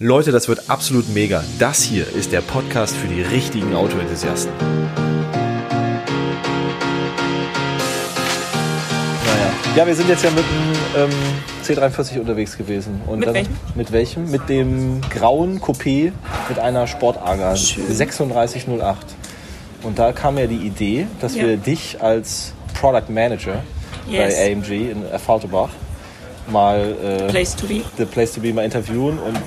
Leute, 0.00 0.30
das 0.30 0.46
wird 0.46 0.70
absolut 0.70 1.08
mega. 1.12 1.42
Das 1.58 1.82
hier 1.82 2.06
ist 2.14 2.30
der 2.30 2.40
Podcast 2.40 2.94
für 2.96 3.08
die 3.08 3.20
richtigen 3.22 3.74
Autoenthusiasten. 3.74 4.52
Naja. 9.26 9.50
Ja, 9.76 9.86
wir 9.86 9.94
sind 9.96 10.08
jetzt 10.08 10.22
ja 10.22 10.30
mit 10.30 10.44
dem 10.44 11.10
ähm, 11.10 11.10
C43 11.64 12.20
unterwegs 12.20 12.56
gewesen. 12.56 13.00
Und 13.08 13.18
Mit 13.18 13.26
dann, 13.28 13.34
welchem? 13.34 13.56
Mit 13.74 13.90
welchem? 13.92 14.30
Mit 14.30 14.48
dem 14.48 15.00
grauen 15.10 15.60
Coupé 15.60 16.12
mit 16.48 16.58
einer 16.60 16.86
Sportager 16.86 17.56
Schön. 17.56 17.84
3608. 17.88 18.98
Und 19.82 19.98
da 19.98 20.12
kam 20.12 20.36
mir 20.36 20.46
die 20.46 20.64
Idee, 20.64 21.06
dass 21.20 21.34
Ja. 21.34 21.44
wir 21.44 21.56
dich 21.56 22.00
als 22.00 22.52
Product 22.80 23.08
Manager 23.12 23.62
Yes. 24.08 24.36
bei 24.36 24.52
AMG 24.52 24.90
in 24.92 25.02
Falterbach 25.18 25.70
mal 26.50 26.96
äh, 27.02 27.28
Place 27.30 27.54
to 27.56 27.66
be. 27.66 27.82
The 27.96 28.04
Place 28.04 28.32
to 28.34 28.40
Be 28.40 28.52
mal 28.52 28.64
interviewen 28.64 29.18
und 29.18 29.38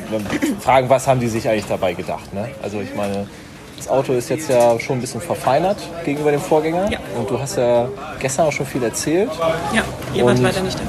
fragen, 0.62 0.90
was 0.90 1.08
haben 1.08 1.20
die 1.20 1.28
sich 1.28 1.48
eigentlich 1.48 1.66
dabei 1.68 1.94
gedacht. 1.94 2.34
Ne? 2.34 2.50
Also 2.62 2.80
ich 2.82 2.94
meine, 2.96 3.28
das 3.78 3.88
Auto 3.88 4.14
ist 4.14 4.30
jetzt 4.30 4.50
ja 4.50 4.80
schon 4.80 4.98
ein 4.98 5.02
bisschen 5.02 5.22
verfeinert 5.22 5.78
gegenüber 6.06 6.32
dem 6.32 6.42
Vorgänger. 6.42 6.90
Ja. 6.92 7.00
Und 7.18 7.30
du 7.30 7.40
hast 7.40 7.58
ja 7.58 7.88
gestern 8.20 8.48
auch 8.48 8.52
schon 8.52 8.66
viel 8.66 8.84
erzählt. 8.84 9.32
Ja, 9.74 9.84
ihr 10.14 10.26
wart 10.26 10.40
leider 10.40 10.62
nicht 10.62 10.78
da. 10.78 10.84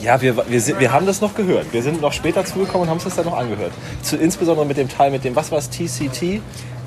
Ja, 0.00 0.20
wir, 0.20 0.36
wir, 0.48 0.60
sind- 0.60 0.78
wir 0.80 0.92
haben 0.92 1.06
das 1.06 1.20
noch 1.22 1.34
gehört. 1.34 1.72
Wir 1.72 1.82
sind 1.82 2.02
noch 2.02 2.12
später 2.12 2.44
zugekommen 2.44 2.82
und 2.82 2.90
haben 2.90 2.98
es 2.98 3.04
das 3.04 3.16
dann 3.16 3.24
noch 3.24 3.38
angehört. 3.38 3.72
Zu, 4.02 4.16
insbesondere 4.16 4.66
mit 4.66 4.76
dem 4.76 4.88
Teil 4.88 5.10
mit 5.10 5.24
dem, 5.24 5.34
was 5.34 5.50
war 5.50 5.58
es, 5.58 5.70
TCT? 5.70 6.40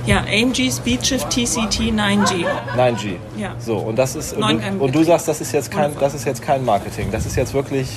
Ja, 0.05 0.19
AMG 0.19 0.71
Speedshift 0.71 1.27
TCT 1.31 1.91
9G. 1.91 2.45
9G. 2.77 3.15
Ja. 3.35 3.55
So, 3.59 3.77
und 3.77 3.97
das 3.97 4.15
ist. 4.15 4.33
Und 4.33 4.61
du, 4.63 4.83
und 4.83 4.95
du 4.95 5.03
sagst, 5.03 5.27
das 5.27 5.41
ist 5.41 5.51
jetzt 5.51 5.71
kein, 5.71 5.91
das 5.99 6.13
ist 6.13 6.25
jetzt 6.25 6.43
kein 6.43 6.63
Marketing. 6.63 7.07
Das 7.11 7.25
ist 7.25 7.35
jetzt 7.35 7.53
wirklich 7.55 7.87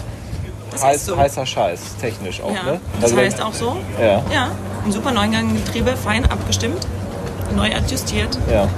Das 0.70 0.83
heiß, 0.84 0.97
ist 0.97 1.06
so. 1.06 1.16
heißer 1.16 1.47
Scheiß, 1.47 1.80
technisch 2.01 2.41
auch. 2.42 2.55
Ja, 2.55 2.62
Ne? 2.62 2.80
das 3.01 3.05
Also, 3.10 3.16
heißt 3.16 3.42
auch 3.42 3.52
so. 3.55 3.77
Ja. 4.01 4.23
Ja, 4.33 4.51
ein 4.84 4.93
super 4.93 5.10
Neungang-Getriebe, 5.12 5.96
fein 5.96 6.24
abgestimmt, 6.30 6.87
neu 7.54 7.74
adjustiert. 7.74 8.38
Ja. 8.51 8.68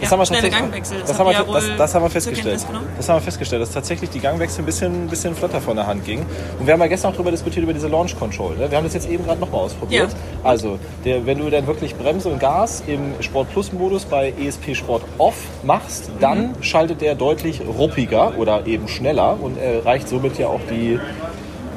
Das 0.00 0.10
haben 0.12 0.18
wir 0.18 0.26
tatsächlich- 0.26 0.80
das 0.80 0.90
Das, 1.06 1.18
haben 1.18 1.26
wir, 1.26 1.32
ja 1.32 1.44
das, 1.44 1.64
das 1.78 1.94
haben 1.94 2.02
wir 2.02 2.10
festgestellt. 2.10 2.66
Das 2.96 3.08
haben 3.08 3.16
wir 3.16 3.20
festgestellt, 3.22 3.62
dass 3.62 3.70
tatsächlich 3.70 4.10
die 4.10 4.20
Gangwechsel 4.20 4.62
ein 4.62 4.66
bisschen, 4.66 5.06
bisschen 5.08 5.34
flotter 5.34 5.60
von 5.60 5.76
der 5.76 5.86
Hand 5.86 6.04
ging. 6.04 6.20
Und 6.58 6.66
wir 6.66 6.74
haben 6.74 6.80
ja 6.80 6.88
gestern 6.88 7.10
auch 7.10 7.14
darüber 7.14 7.30
diskutiert, 7.30 7.62
über 7.62 7.72
diese 7.72 7.88
Launch 7.88 8.18
Control. 8.18 8.56
Ne? 8.56 8.70
Wir 8.70 8.76
haben 8.76 8.84
das 8.84 8.94
jetzt 8.94 9.08
eben 9.08 9.24
gerade 9.24 9.40
nochmal 9.40 9.62
ausprobiert. 9.62 10.10
Ja. 10.10 10.18
Also, 10.48 10.78
der, 11.04 11.24
wenn 11.26 11.38
du 11.38 11.48
dann 11.48 11.66
wirklich 11.66 11.94
Bremse 11.94 12.28
und 12.28 12.40
Gas 12.40 12.82
im 12.86 13.14
Sport 13.20 13.50
Plus 13.52 13.72
Modus 13.72 14.04
bei 14.04 14.32
ESP 14.40 14.74
Sport 14.74 15.02
Off 15.18 15.36
machst, 15.62 16.10
dann 16.20 16.48
Mhm. 16.48 16.62
schaltet 16.62 17.00
der 17.00 17.14
deutlich 17.14 17.60
ruppiger 17.60 18.36
oder 18.36 18.66
eben 18.66 18.88
schneller 18.88 19.36
und 19.40 19.56
erreicht 19.58 20.08
somit 20.08 20.38
ja 20.38 20.48
auch 20.48 20.60
die 20.70 20.98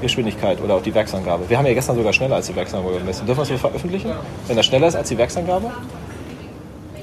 Geschwindigkeit 0.01 0.61
oder 0.61 0.75
auch 0.75 0.81
die 0.83 0.93
Werksangabe. 0.93 1.49
Wir 1.49 1.57
haben 1.57 1.65
ja 1.65 1.73
gestern 1.73 1.95
sogar 1.95 2.13
schneller 2.13 2.35
als 2.35 2.47
die 2.47 2.55
Werksangabe 2.55 2.97
gemessen. 2.99 3.25
Dürfen 3.25 3.39
wir 3.39 3.43
es 3.43 3.49
so 3.49 3.57
veröffentlichen? 3.57 4.11
Wenn 4.47 4.55
das 4.57 4.65
schneller 4.65 4.87
ist 4.87 4.95
als 4.95 5.09
die 5.09 5.17
Werksangabe? 5.17 5.71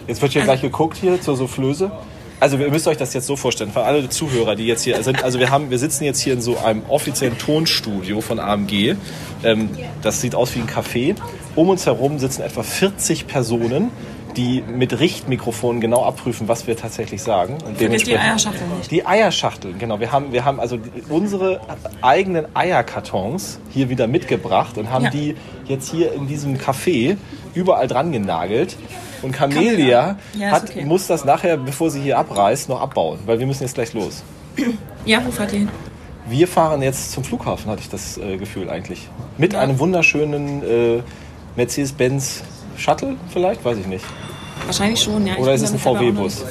Jetzt 0.06 0.20
wird 0.22 0.32
hier 0.32 0.42
Also- 0.42 0.52
gleich 0.52 0.62
geguckt 0.62 0.96
hier 1.00 1.20
zur 1.20 1.36
Soufflöse. 1.36 1.90
Also 2.40 2.58
ihr 2.58 2.68
müsst 2.70 2.86
euch 2.88 2.96
das 2.98 3.14
jetzt 3.14 3.26
so 3.26 3.36
vorstellen, 3.36 3.70
für 3.72 3.84
alle 3.84 4.08
Zuhörer, 4.10 4.54
die 4.56 4.66
jetzt 4.66 4.82
hier 4.82 5.02
sind, 5.02 5.22
also 5.24 5.38
wir 5.38 5.50
haben, 5.50 5.70
wir 5.70 5.78
sitzen 5.78 6.04
jetzt 6.04 6.20
hier 6.20 6.34
in 6.34 6.42
so 6.42 6.58
einem 6.58 6.82
offiziellen 6.88 7.38
Tonstudio 7.38 8.20
von 8.20 8.38
AMG. 8.38 8.96
Ähm, 9.44 9.70
das 10.02 10.20
sieht 10.20 10.34
aus 10.34 10.54
wie 10.54 10.60
ein 10.60 10.66
Café. 10.68 11.14
Um 11.54 11.68
uns 11.70 11.86
herum 11.86 12.18
sitzen 12.18 12.42
etwa 12.42 12.62
40 12.62 13.28
Personen, 13.28 13.90
die 14.36 14.62
mit 14.62 14.98
Richtmikrofonen 14.98 15.80
genau 15.80 16.04
abprüfen, 16.04 16.48
was 16.48 16.66
wir 16.66 16.76
tatsächlich 16.76 17.22
sagen. 17.22 17.54
Und 17.54 17.78
Vergiss 17.78 17.78
die 17.78 17.84
dementsprechend- 18.10 18.24
Eierschachtel 18.24 18.66
nicht. 18.78 18.90
Die 18.90 19.06
Eierschachteln, 19.06 19.78
genau. 19.78 20.00
Wir 20.00 20.10
haben, 20.10 20.32
wir 20.32 20.44
haben 20.44 20.58
also 20.58 20.78
unsere 21.08 21.60
eigenen 22.02 22.46
Eierkartons 22.54 23.60
hier 23.70 23.88
wieder 23.88 24.08
mitgebracht 24.08 24.76
und 24.76 24.90
haben 24.90 25.04
Ja. 25.04 25.10
die 25.10 25.36
jetzt 25.66 25.90
hier 25.90 26.12
in 26.12 26.26
diesem 26.26 26.58
Café 26.58 27.16
überall 27.54 27.86
dran 27.86 28.10
genagelt. 28.10 28.76
Und 29.24 29.32
Camelia 29.32 30.16
Ja, 30.34 30.46
ist 30.48 30.52
hat, 30.52 30.70
okay. 30.70 30.84
muss 30.84 31.06
das 31.06 31.24
nachher, 31.24 31.56
bevor 31.56 31.90
sie 31.90 32.00
hier 32.00 32.18
abreißt, 32.18 32.68
noch 32.68 32.80
abbauen, 32.80 33.18
weil 33.26 33.38
wir 33.38 33.46
müssen 33.46 33.62
jetzt 33.62 33.74
gleich 33.74 33.92
los. 33.94 34.22
Ja, 35.04 35.20
wo 35.24 35.30
fahrt 35.30 35.52
ihr 35.52 35.60
hin? 35.60 35.68
Wir 36.28 36.48
fahren 36.48 36.80
jetzt 36.82 37.12
zum 37.12 37.24
Flughafen, 37.24 37.70
hatte 37.70 37.82
ich 37.82 37.88
das 37.90 38.16
äh, 38.18 38.36
Gefühl 38.36 38.70
eigentlich. 38.70 39.08
Mit 39.36 39.52
Ja. 39.52 39.60
einem 39.60 39.78
wunderschönen 39.78 40.62
äh, 40.62 41.02
Mercedes-Benz 41.56 42.42
Shuttle 42.76 43.16
vielleicht, 43.32 43.64
weiß 43.64 43.78
ich 43.78 43.86
nicht. 43.86 44.04
Wahrscheinlich 44.66 45.02
schon, 45.02 45.26
ja. 45.26 45.36
Oder 45.36 45.52
ist 45.54 45.62
es 45.62 45.72
ein 45.72 45.78
VW-Bus? 45.78 46.44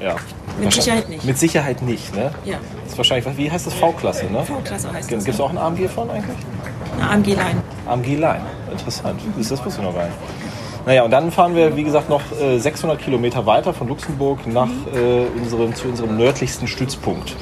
Ja. 0.00 0.16
Mit 0.60 0.72
Sicherheit 0.72 1.08
nicht. 1.08 1.24
Mit 1.24 1.38
Sicherheit 1.38 1.82
nicht, 1.82 2.14
ne? 2.14 2.30
Ja. 2.44 2.56
Das 2.84 2.92
ist 2.92 2.98
wahrscheinlich, 2.98 3.36
wie 3.38 3.50
heißt 3.50 3.66
das? 3.66 3.74
V-Klasse, 3.74 4.26
ne? 4.26 4.44
V-Klasse 4.44 4.92
heißt 4.92 5.08
Gibt 5.08 5.26
das. 5.26 5.34
es 5.34 5.40
auch 5.40 5.48
einen 5.48 5.58
AMG 5.58 5.88
von 5.88 6.10
eigentlich? 6.10 6.36
Eine 7.00 7.10
AMG-Line. 7.10 7.62
AMG 7.86 8.06
Line. 8.16 8.42
Interessant. 8.70 9.20
Das, 9.38 9.48
das 9.48 9.64
wusste 9.64 9.80
ich 9.80 9.86
noch 9.86 9.94
gar 9.94 10.04
nicht. 10.04 10.16
Naja, 10.86 11.04
und 11.04 11.10
dann 11.12 11.30
fahren 11.30 11.54
wir, 11.54 11.76
wie 11.76 11.84
gesagt, 11.84 12.08
noch 12.08 12.22
äh, 12.40 12.58
600 12.58 12.98
Kilometer 13.00 13.46
weiter 13.46 13.72
von 13.72 13.88
Luxemburg 13.88 14.46
nach 14.46 14.68
äh, 14.94 15.26
unserem, 15.40 15.74
zu 15.74 15.88
unserem 15.88 16.16
nördlichsten 16.16 16.66
Stützpunkt, 16.66 17.34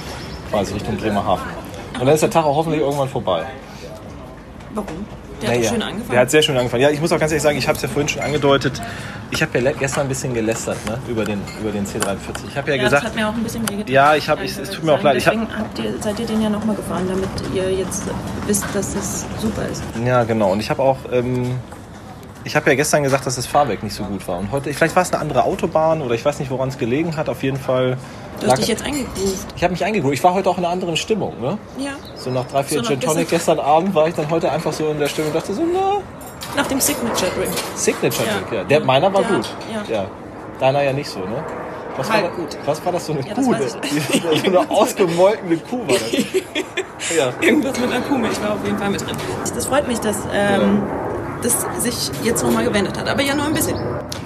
quasi 0.51 0.75
Richtung 0.75 0.97
Bremerhaven. 0.99 1.45
Und 1.99 2.06
dann 2.06 2.15
ist 2.15 2.21
der 2.23 2.31
Tag 2.31 2.45
auch 2.45 2.56
hoffentlich 2.56 2.81
irgendwann 2.83 3.09
vorbei. 3.09 3.45
Warum? 4.75 4.89
Der 5.41 5.49
hat 5.49 5.56
Naja, 5.56 5.62
doch 5.69 5.73
schön 5.75 5.83
angefangen. 5.83 6.11
Der 6.11 6.21
hat 6.21 6.31
sehr 6.31 6.43
schön 6.43 6.56
angefangen. 6.59 6.83
Ja, 6.83 6.91
ich 6.91 7.01
muss 7.01 7.12
auch 7.12 7.19
ganz 7.19 7.33
ehrlich 7.33 7.43
sagen, 7.43 7.56
ich 7.56 7.67
habe 7.67 7.77
es 7.77 7.83
ja 7.83 7.89
vorhin 7.89 8.09
schon 8.09 8.21
angedeutet. 8.23 8.81
Ich 9.31 9.41
habe 9.41 9.59
ja 9.59 9.72
gestern 9.72 10.03
ein 10.03 10.09
bisschen 10.09 10.34
gelästert 10.34 10.77
ne, 10.87 10.99
über, 11.09 11.25
den, 11.25 11.41
über 11.62 11.71
den 11.71 11.87
C43. 11.87 12.17
Ich 12.49 12.57
habe 12.59 12.71
ja, 12.72 12.77
ja, 12.77 12.83
das 12.83 12.91
gesagt, 12.91 13.05
hat 13.07 13.15
mir 13.15 13.27
auch 13.27 13.33
ein 13.33 13.43
bisschen 13.43 13.62
wehgetan. 13.71 13.91
Ja, 13.93 14.15
ich 14.17 14.28
hab- 14.28 14.37
Kann 14.37 14.45
es- 14.47 14.59
es 14.59 14.71
tut 14.71 14.84
mir 14.84 14.93
auch 14.93 14.97
sagen. 15.01 15.05
leid. 15.15 15.17
Deswegen 15.25 15.49
habt 15.59 15.78
ihr, 15.78 15.95
seid 16.03 16.21
ihr 16.21 16.27
den 16.27 16.43
ja 16.43 16.51
nochmal 16.51 16.77
gefahren, 16.77 17.05
damit 17.09 17.28
ihr 17.55 17.72
jetzt 17.72 18.03
wisst, 18.47 18.65
dass 18.75 18.93
das 18.93 19.25
super 19.41 19.62
ist. 19.67 19.83
Ja, 20.05 20.25
genau. 20.25 20.53
Und 20.53 20.61
ich 20.61 20.69
habe 20.69 20.83
auch, 20.83 20.99
ähm, 21.11 21.53
ich 22.45 22.56
habe 22.56 22.71
ja 22.71 22.77
gestern 22.77 23.03
gesagt, 23.03 23.27
dass 23.27 23.37
das 23.37 23.47
Fahrwerk 23.47 23.83
nicht 23.83 23.95
so 23.95 24.03
gut 24.05 24.27
war. 24.28 24.39
Und 24.39 24.51
heute, 24.51 24.73
vielleicht 24.73 24.97
war 24.97 25.03
es 25.03 25.12
eine 25.12 25.21
andere 25.21 25.45
Autobahn 25.45 26.01
oder 26.03 26.15
ich 26.15 26.25
weiß 26.25 26.39
nicht, 26.39 26.51
woran 26.51 26.69
es 26.71 26.78
gelegen 26.78 27.17
hat. 27.17 27.28
Auf 27.28 27.43
jeden 27.43 27.59
Fall. 27.59 27.97
Du 28.41 28.47
hast 28.51 28.59
dich 28.61 28.69
jetzt 28.69 28.83
eingegroovt. 28.84 29.47
ich 29.55 29.62
habe 29.62 29.73
mich 29.73 29.84
eingegroovt. 29.84 30.15
Ich 30.15 30.25
war 30.25 30.33
heute 30.33 30.49
auch 30.49 30.56
in 30.56 30.65
einer 30.65 30.73
anderen 30.73 30.97
Stimmung. 30.97 31.39
Ne? 31.41 31.59
Ja. 31.78 31.91
So 32.17 32.31
nach 32.31 32.47
drei, 32.47 32.62
vier 32.65 32.83
So 32.83 32.89
Gin 32.89 33.01
Tonic 33.01 33.28
gestern- 33.28 33.59
Abend 33.61 33.95
war 33.95 34.09
ich 34.09 34.15
dann 34.15 34.31
heute 34.31 34.51
einfach 34.51 34.73
so 34.73 34.89
in 34.89 34.99
der 34.99 35.09
Stimmung 35.09 35.31
und 35.33 35.37
dachte 35.37 35.53
so, 35.53 35.62
na, 35.71 36.01
Nach 36.56 36.67
dem 36.67 36.81
Signature 36.81 37.31
Drink. 37.37 37.53
Signature 37.75 38.27
Ja. 38.27 38.33
Drink, 38.39 38.53
ja. 38.53 38.65
Der, 38.65 38.81
meiner 38.81 39.12
war 39.12 39.22
Der 39.22 39.31
gut. 39.37 39.47
hat- 39.75 39.89
ja. 39.89 40.07
Deiner 40.59 40.83
ja 40.83 40.93
nicht 40.95 41.09
so, 41.11 41.21
ne? 41.21 41.45
Was 41.97 42.09
war, 42.09 42.17
Halt 42.17 42.27
da- 42.27 42.37
gut. 42.37 42.57
was 42.65 42.84
war 42.84 42.93
das 42.93 43.07
so 43.07 43.12
eine 43.12 43.27
Ja, 43.28 43.34
Kuh? 43.34 43.55
ich 43.55 44.41
so 44.43 44.47
eine 44.47 44.71
ausgemolkene 44.71 45.57
Kuh 45.59 45.81
war 45.81 45.87
das. 45.89 46.12
ja. 47.17 47.33
Irgendwas 47.43 47.78
mit 47.78 47.93
einer 47.93 48.01
Kuhmilch 48.07 48.43
war 48.43 48.55
auf 48.55 48.65
jeden 48.65 48.78
Fall 48.78 48.91
mit 48.91 49.01
drin. 49.03 49.17
Das 49.55 49.67
freut 49.67 49.87
mich, 49.87 49.99
dass 50.01 50.17
ähm, 50.33 50.83
das 51.43 51.67
sich 51.83 52.11
jetzt 52.23 52.43
nochmal 52.45 52.65
gewendet 52.65 52.99
hat. 52.99 53.09
Aber 53.09 53.23
ja 53.23 53.34
nur 53.34 53.47
ein 53.47 53.55
bisschen. 53.55 53.77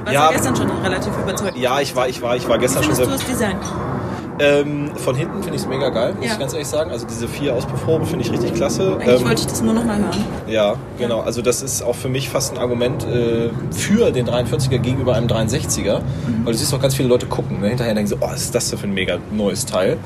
Weil 0.04 0.14
Ja. 0.14 0.26
ja 0.26 0.32
gestern 0.32 0.56
schon 0.56 0.70
relativ 0.82 1.12
überzeugt. 1.22 1.56
ja, 1.56 1.80
ich 1.80 1.94
war, 1.97 2.08
ich 2.08 2.20
war, 2.22 2.36
ich 2.36 2.48
war 2.48 2.56
Wie 2.56 2.60
gestern 2.60 2.82
schon 2.84 2.94
findest 2.94 3.26
sehr. 3.26 3.48
du 3.48 3.52
das 3.52 3.60
Design? 3.60 3.94
Ähm, 4.41 4.91
von 4.97 5.14
hinten 5.14 5.42
finde 5.44 5.54
ich 5.54 5.62
es 5.62 5.69
mega 5.69 5.91
geil, 5.91 6.14
muss 6.16 6.26
Ja. 6.26 6.32
ich 6.32 6.38
ganz 6.41 6.52
ehrlich 6.52 6.66
sagen. 6.66 6.91
Also 6.91 7.06
diese 7.06 7.28
vier 7.28 7.54
Auspuffrohre 7.54 8.04
finde 8.04 8.25
ich 8.25 8.32
richtig 8.32 8.52
klasse. 8.54 8.94
Eigentlich 8.98 9.20
Ähm, 9.20 9.26
wollte 9.28 9.42
ich 9.42 9.47
das 9.47 9.62
nur 9.62 9.75
nochmal 9.75 9.98
hören. 9.98 10.25
ja, 10.48 10.75
genau. 10.98 11.20
Also 11.20 11.41
das 11.41 11.62
ist 11.62 11.82
auch 11.82 11.94
für 11.94 12.08
mich 12.08 12.28
fast 12.30 12.52
ein 12.54 12.58
Argument 12.58 13.04
äh, 13.06 13.50
für 13.70 14.10
den 14.10 14.26
43er 14.26 14.78
gegenüber 14.78 15.14
einem 15.14 15.28
63er. 15.28 16.00
Mhm. 16.00 16.44
Weil 16.44 16.52
du 16.52 16.58
siehst 16.58 16.75
auch 16.75 16.81
ganz 16.81 16.96
viele 16.96 17.08
Leute 17.08 17.26
gucken. 17.26 17.60
Ne? 17.60 17.69
Hinterher 17.69 17.94
denken 17.94 18.08
so, 18.10 18.16
oh, 18.20 18.26
was 18.28 18.42
ist 18.42 18.54
das 18.56 18.69
denn 18.70 18.78
für 18.81 18.88
ein 18.88 18.94
mega 18.94 19.19
neues 19.31 19.66
Teil? 19.66 19.98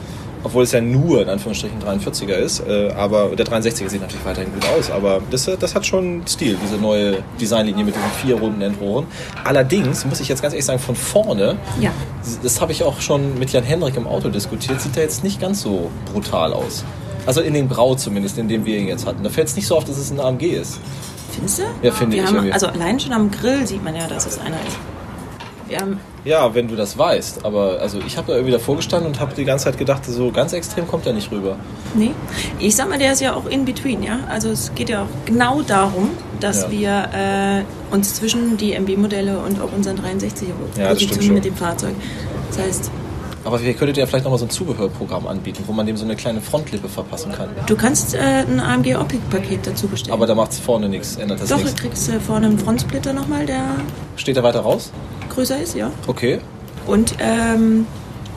Obwohl 0.44 0.62
es 0.65 0.72
ja 0.72 0.81
nur 0.81 1.22
in 1.22 1.28
Anführungsstrichen 1.28 1.81
43er 1.82 2.34
ist. 2.34 2.60
Äh, 2.60 2.91
aber 2.97 3.34
der 3.37 3.47
63er 3.47 3.88
sieht 3.88 4.00
natürlich 4.00 4.25
weiterhin 4.25 4.53
gut 4.53 4.65
aus. 4.76 4.91
Aber 4.91 5.21
das, 5.31 5.49
äh, 5.49 5.56
das 5.59 5.75
hat 5.75 5.84
schon 5.87 6.22
Stil, 6.26 6.56
diese 6.62 6.76
neue 6.76 7.19
Designlinie 7.41 7.84
mit 7.84 7.94
diesen 7.94 8.10
vier 8.22 8.37
runden 8.37 8.60
Endrohren. 8.62 9.06
Allerdings 9.44 10.04
muss 10.04 10.21
ich 10.21 10.28
jetzt 10.28 10.43
ganz 10.43 10.54
ehrlich 10.54 10.65
sagen, 10.66 10.78
von 10.78 10.94
vorne 10.97 11.56
Ja. 11.81 11.91
das 12.43 12.60
habe 12.60 12.72
ich 12.72 12.82
auch 12.82 13.00
schon 13.00 13.38
mit 13.38 13.50
Jan 13.50 13.65
Henrik 13.65 13.97
im 13.97 14.06
Auto 14.06 14.28
diskutiert, 14.28 14.81
sieht 14.81 14.97
er 14.97 15.03
jetzt 15.03 15.25
nicht 15.25 15.41
ganz 15.41 15.62
so 15.62 15.91
brutal 16.12 16.53
aus. 16.53 16.84
Also 17.26 17.41
in 17.43 17.53
den 17.53 17.69
Grau 17.69 17.94
zumindest, 17.94 18.38
in 18.38 18.49
dem 18.49 18.65
wir 18.65 18.78
ihn 18.78 18.88
jetzt 18.88 19.06
hatten. 19.06 19.22
Da 19.22 19.31
fällt 19.31 19.49
es 19.49 19.56
nicht 19.56 19.66
so 19.66 19.76
auf, 19.76 19.84
dass 19.84 19.99
es 19.99 20.10
ein 20.10 20.19
AMG 20.20 20.44
ist. 20.44 20.81
Findest 21.32 21.59
du? 21.59 21.62
Ja, 21.82 21.93
finde 21.93 22.17
ich 22.17 22.25
Haben, 22.25 22.50
also 22.52 22.69
allein 22.69 22.99
schon 22.99 23.12
am 23.12 23.31
Grill 23.31 23.67
sieht 23.67 23.84
man 23.84 23.94
ja, 23.94 24.06
dass 24.06 24.26
es 24.26 24.38
einer 24.38 24.56
ist. 24.67 24.79
Wir 25.69 25.79
haben, 25.79 26.00
Ja, 26.28 26.54
wenn 26.54 26.69
du 26.69 26.76
das 26.76 26.98
weißt. 26.98 27.44
Aber 27.46 27.78
also 27.80 27.98
ich 28.06 28.16
habe 28.19 28.26
da 28.28 28.32
irgendwie 28.34 28.52
davor 28.52 28.76
gestanden 28.76 29.08
und 29.10 29.19
habe 29.19 29.34
die 29.34 29.44
ganze 29.46 29.64
Zeit 29.64 29.78
gedacht, 29.78 30.04
so 30.04 30.30
ganz 30.30 30.52
extrem 30.52 30.86
kommt 30.86 31.06
er 31.06 31.14
nicht 31.14 31.30
rüber. 31.32 31.56
nee, 31.94 32.10
ich 32.58 32.76
sag 32.76 32.88
mal, 32.90 32.98
der 32.98 33.12
ist 33.12 33.20
ja 33.22 33.34
auch 33.34 33.46
in 33.46 33.64
between, 33.64 34.02
ja. 34.02 34.19
Also 34.28 34.50
es 34.50 34.70
geht 34.75 34.90
ja 34.90 35.02
auch 35.04 35.25
genau 35.25 35.62
darum, 35.62 36.10
dass 36.40 36.62
Ja. 36.64 36.70
wir 36.70 37.08
äh, 37.14 37.94
uns 37.94 38.14
zwischen 38.14 38.56
die 38.58 38.72
MB-Modelle 38.75 39.38
und 39.38 39.60
auch 39.62 39.72
unseren 39.75 39.96
63er 39.98 40.78
Ja, 40.78 40.90
positionieren 40.90 41.34
mit 41.34 41.44
dem 41.46 41.56
Fahrzeug. 41.56 41.94
Das 42.50 42.58
heißt, 42.58 42.90
Aber 43.44 43.58
ihr 43.60 43.72
könntet 43.72 43.96
ja 43.96 44.04
vielleicht 44.04 44.24
nochmal 44.24 44.38
so 44.38 44.44
ein 44.44 44.50
Zubehörprogramm 44.50 45.26
anbieten, 45.26 45.62
wo 45.66 45.72
man 45.72 45.86
dem 45.86 45.96
so 45.96 46.04
eine 46.04 46.16
kleine 46.16 46.42
Frontlippe 46.42 46.88
verpassen 46.90 47.32
kann. 47.32 47.48
du 47.66 47.74
kannst 47.76 48.14
äh, 48.14 48.19
ein 48.19 48.60
AMG 48.60 48.96
Optik-Paket 48.96 49.66
dazu 49.66 49.86
bestellen. 49.88 50.12
Aber 50.12 50.26
da 50.26 50.34
macht 50.34 50.50
es 50.52 50.58
vorne 50.58 50.88
nichts, 50.90 51.16
ändert 51.16 51.40
das 51.40 51.48
Doch, 51.48 51.56
du 51.58 51.64
nichts. 51.64 51.81
kriegst 51.81 52.08
äh, 52.10 52.20
vorne 52.20 52.46
einen 52.48 52.58
Frontsplitter 52.58 53.14
nochmal, 53.14 53.46
der 53.46 53.62
Steht 54.16 54.36
er 54.36 54.42
weiter 54.42 54.60
raus? 54.60 54.92
Größer 55.28 55.60
ist, 55.60 55.75
ja. 55.75 55.90
Okay. 56.06 56.38
Und 56.86 57.14
ähm, 57.20 57.86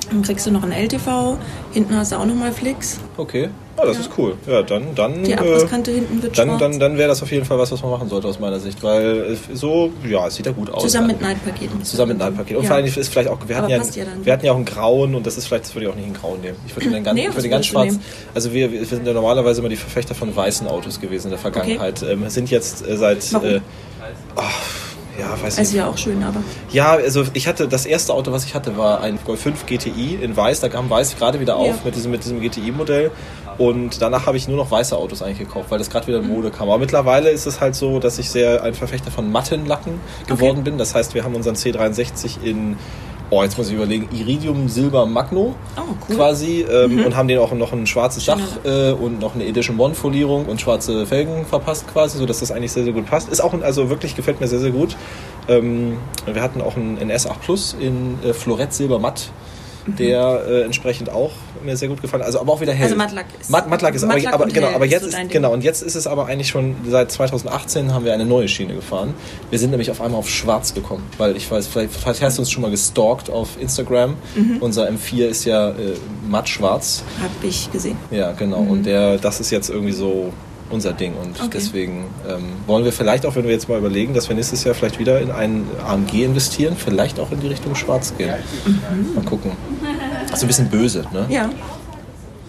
dann 0.09 0.21
kriegst 0.23 0.45
du 0.45 0.51
noch 0.51 0.63
ein 0.63 0.71
LTV, 0.73 1.37
hinten 1.71 1.95
hast 1.95 2.11
du 2.11 2.17
auch 2.17 2.25
nochmal 2.25 2.51
Flix. 2.51 2.99
Okay. 3.17 3.49
Oh, 3.77 3.85
das 3.85 3.95
Ja. 3.95 4.01
ist 4.03 4.09
cool. 4.17 4.35
Ja, 4.45 4.61
dann, 4.61 4.93
dann, 4.93 5.23
Die 5.23 5.31
äh, 5.31 5.35
Abrisskante 5.37 5.91
hinten 5.91 6.21
wird 6.21 6.37
dann, 6.37 6.49
schwarz. 6.49 6.59
dann, 6.59 6.79
dann 6.79 6.97
wäre 6.97 7.07
das 7.07 7.23
auf 7.23 7.31
jeden 7.31 7.45
Fall 7.45 7.57
was, 7.57 7.71
was 7.71 7.81
man 7.81 7.89
machen 7.91 8.09
sollte 8.09 8.27
aus 8.27 8.37
meiner 8.39 8.59
Sicht, 8.59 8.83
weil 8.83 9.31
äh, 9.33 9.55
so, 9.55 9.91
ja, 10.07 10.27
es 10.27 10.35
sieht 10.35 10.45
ja 10.45 10.51
gut 10.51 10.69
aus. 10.69 10.83
Zusammen 10.83 11.07
mit 11.07 11.21
Neidpaketen. 11.21 11.81
Zusammen 11.83 12.17
mit 12.17 12.35
Paket. 12.37 12.57
Und 12.57 12.63
Ja. 12.63 12.67
vor 12.67 12.75
allem 12.77 12.85
ist 12.85 13.07
vielleicht 13.09 13.29
auch, 13.29 13.37
wir 13.47 13.55
hatten, 13.55 13.69
ja, 13.69 13.77
ja 13.77 13.83
dann. 14.05 14.25
wir 14.25 14.33
hatten 14.33 14.45
ja 14.45 14.51
auch 14.51 14.57
einen 14.57 14.65
grauen 14.65 15.15
und 15.15 15.25
das 15.25 15.37
ist 15.37 15.47
vielleicht, 15.47 15.63
das 15.65 15.73
würde 15.73 15.85
ich 15.87 15.91
auch 15.91 15.95
nicht 15.95 16.07
in 16.07 16.13
grau 16.13 16.35
nehmen. 16.35 16.57
Ich 16.67 16.75
würde 16.75 16.89
den 16.89 17.03
ganz, 17.05 17.15
Nee, 17.15 17.21
ich 17.27 17.33
würde 17.33 17.41
den 17.43 17.51
ganz 17.51 17.65
schwarz. 17.65 17.97
Also 18.35 18.53
wir, 18.53 18.71
wir 18.71 18.85
sind 18.85 19.07
ja 19.07 19.13
normalerweise 19.13 19.61
immer 19.61 19.69
die 19.69 19.77
Verfechter 19.77 20.13
von 20.13 20.35
weißen 20.35 20.67
Autos 20.67 20.99
gewesen 20.99 21.27
in 21.27 21.31
der 21.31 21.39
Vergangenheit. 21.39 22.03
Ähm, 22.03 22.29
sind 22.29 22.51
jetzt 22.51 22.85
äh, 22.85 22.97
seit, 22.97 23.33
Warum? 23.33 23.47
äh, 23.47 23.61
ach, 24.35 24.61
ja, 25.21 25.31
weiß 25.41 25.57
Also 25.57 25.61
nicht. 25.61 25.73
ja 25.73 25.87
auch 25.87 25.97
schön, 25.97 26.21
aber 26.23 26.41
Ja, 26.71 26.91
also 26.93 27.23
ich 27.33 27.47
hatte, 27.47 27.67
das 27.67 27.85
erste 27.85 28.13
Auto, 28.13 28.31
was 28.31 28.43
ich 28.45 28.55
hatte, 28.55 28.75
war 28.77 29.01
ein 29.01 29.17
Golf 29.23 29.41
5 29.41 29.65
GTI 29.65 30.19
in 30.21 30.35
weiß. 30.35 30.59
Da 30.59 30.69
kam 30.69 30.89
weiß 30.89 31.15
gerade 31.17 31.39
wieder 31.39 31.55
auf 31.55 31.67
Ja. 31.67 31.75
mit 31.85 31.95
diesem, 31.95 32.11
mit 32.11 32.23
diesem 32.23 32.41
GTI-Modell. 32.41 33.11
Und 33.57 34.01
danach 34.01 34.25
habe 34.25 34.37
ich 34.37 34.47
nur 34.47 34.57
noch 34.57 34.71
weiße 34.71 34.97
Autos 34.97 35.21
eigentlich 35.21 35.39
gekauft, 35.39 35.69
weil 35.69 35.77
das 35.77 35.89
gerade 35.89 36.07
wieder 36.07 36.19
in 36.19 36.27
Mhm. 36.27 36.33
Mode 36.33 36.49
kam. 36.51 36.69
Aber 36.69 36.79
mittlerweile 36.79 37.29
ist 37.29 37.45
es 37.45 37.59
halt 37.61 37.75
so, 37.75 37.99
dass 37.99 38.17
ich 38.17 38.29
sehr 38.29 38.63
ein 38.63 38.73
Verfechter 38.73 39.11
von 39.11 39.31
matten 39.31 39.65
Lacken 39.65 39.99
geworden 40.27 40.63
bin. 40.63 40.77
Das 40.77 40.95
heißt, 40.95 41.13
wir 41.13 41.23
haben 41.23 41.35
unseren 41.35 41.55
C63 41.55 42.41
in, 42.43 42.77
oh, 43.31 43.41
jetzt 43.43 43.57
muss 43.57 43.69
ich 43.69 43.73
überlegen, 43.73 44.07
Iridium 44.13 44.69
Silber 44.69 45.05
Magno 45.07 45.55
Oh, 45.75 45.81
cool. 46.07 46.15
quasi. 46.15 46.61
Ähm, 46.69 47.03
Und 47.05 47.15
haben 47.15 47.27
den 47.27 47.39
auch 47.39 47.51
noch 47.53 47.71
ein 47.73 47.87
schwarzes 47.87 48.25
Dach 48.25 48.37
äh, 48.63 48.91
und 48.91 49.19
noch 49.19 49.33
eine 49.33 49.45
Edition 49.47 49.79
One 49.79 49.95
Folierung 49.95 50.45
und 50.45 50.61
schwarze 50.61 51.05
Felgen 51.07 51.45
verpasst 51.45 51.85
quasi, 51.91 52.17
sodass 52.19 52.41
das 52.41 52.51
eigentlich 52.51 52.71
sehr, 52.73 52.83
sehr 52.83 52.93
gut 52.93 53.07
passt. 53.07 53.29
Ist 53.29 53.39
auch, 53.41 53.53
ein, 53.53 53.63
also 53.63 53.89
wirklich 53.89 54.15
gefällt 54.15 54.39
mir 54.41 54.47
sehr, 54.47 54.59
sehr 54.59 54.71
gut. 54.71 54.95
Ähm, 55.47 55.97
wir 56.31 56.41
hatten 56.43 56.61
auch 56.61 56.75
einen 56.77 56.99
NS8 56.99 57.39
Plus 57.43 57.75
in 57.79 58.19
äh, 58.23 58.33
Florett 58.33 58.73
Silber 58.73 58.99
Matt. 58.99 59.31
Der 59.87 60.43
äh, 60.47 60.61
entsprechend 60.63 61.09
auch 61.09 61.31
mir 61.63 61.75
sehr 61.77 61.87
gut 61.89 62.01
gefallen. 62.01 62.23
Also 62.23 62.39
aber 62.39 62.53
auch 62.53 62.61
wieder 62.61 62.73
hell. 62.73 62.85
Also 62.85 62.95
Mattlack 62.95 63.25
ist- 63.39 63.49
Matt, 63.49 63.69
Mattlack 63.69 63.93
ist 63.95 64.05
Mattlack 64.05 64.27
aber, 64.27 64.35
aber 64.35 64.43
und 64.45 64.53
genau, 64.53 64.67
aber 64.69 64.85
ist 64.85 64.91
jetzt 64.91 65.01
so 65.03 65.07
ist 65.09 65.17
Ding. 65.17 65.29
genau 65.29 65.53
und 65.53 65.63
jetzt 65.63 65.81
ist 65.83 65.95
es 65.95 66.07
aber 66.07 66.25
eigentlich 66.27 66.47
schon 66.49 66.75
seit 66.89 67.11
2018 67.11 67.93
haben 67.93 68.05
wir 68.05 68.13
eine 68.13 68.25
neue 68.25 68.47
Schiene 68.47 68.73
gefahren. 68.75 69.13
Wir 69.49 69.59
sind 69.59 69.69
nämlich 69.71 69.91
auf 69.91 70.01
einmal 70.01 70.19
auf 70.19 70.29
Schwarz 70.29 70.73
gekommen, 70.73 71.03
weil 71.17 71.35
ich 71.37 71.49
weiß, 71.49 71.67
vielleicht, 71.67 71.93
vielleicht 71.93 72.21
hast 72.21 72.37
du 72.37 72.41
uns 72.41 72.51
schon 72.51 72.61
mal 72.63 72.71
gestalkt 72.71 73.29
auf 73.29 73.49
Instagram. 73.59 74.15
Mhm. 74.35 74.57
Unser 74.59 74.87
M4 74.89 75.25
ist 75.27 75.45
ja 75.45 75.69
äh, 75.69 75.73
matt 76.27 76.47
schwarz. 76.49 77.03
Hab 77.21 77.29
ich 77.43 77.71
gesehen. 77.71 77.97
Ja, 78.11 78.31
genau. 78.31 78.59
Und 78.59 78.85
der, 78.85 79.17
das 79.17 79.39
ist 79.39 79.51
jetzt 79.51 79.69
irgendwie 79.69 79.93
so 79.93 80.31
unser 80.71 80.93
Ding. 80.93 81.13
Und 81.15 81.37
Mhm. 81.39 81.45
Okay. 81.45 81.49
deswegen 81.53 82.05
ähm, 82.27 82.43
wollen 82.67 82.83
wir 82.85 82.91
vielleicht 82.91 83.25
auch, 83.25 83.35
wenn 83.35 83.43
wir 83.45 83.51
jetzt 83.51 83.69
mal 83.69 83.77
überlegen, 83.77 84.13
dass 84.13 84.27
wir 84.29 84.35
nächstes 84.35 84.63
Jahr 84.63 84.73
vielleicht 84.75 84.99
wieder 84.99 85.19
in 85.21 85.31
einen 85.31 85.67
AMG 85.85 86.23
investieren, 86.23 86.75
vielleicht 86.77 87.19
auch 87.19 87.31
in 87.31 87.39
die 87.39 87.47
Richtung 87.47 87.75
Schwarz 87.75 88.13
gehen. 88.17 88.33
Mal 89.15 89.23
gucken. 89.25 89.51
Also 90.31 90.45
ein 90.45 90.47
bisschen 90.47 90.69
böse, 90.69 91.05
ne? 91.13 91.25
Ja. 91.29 91.49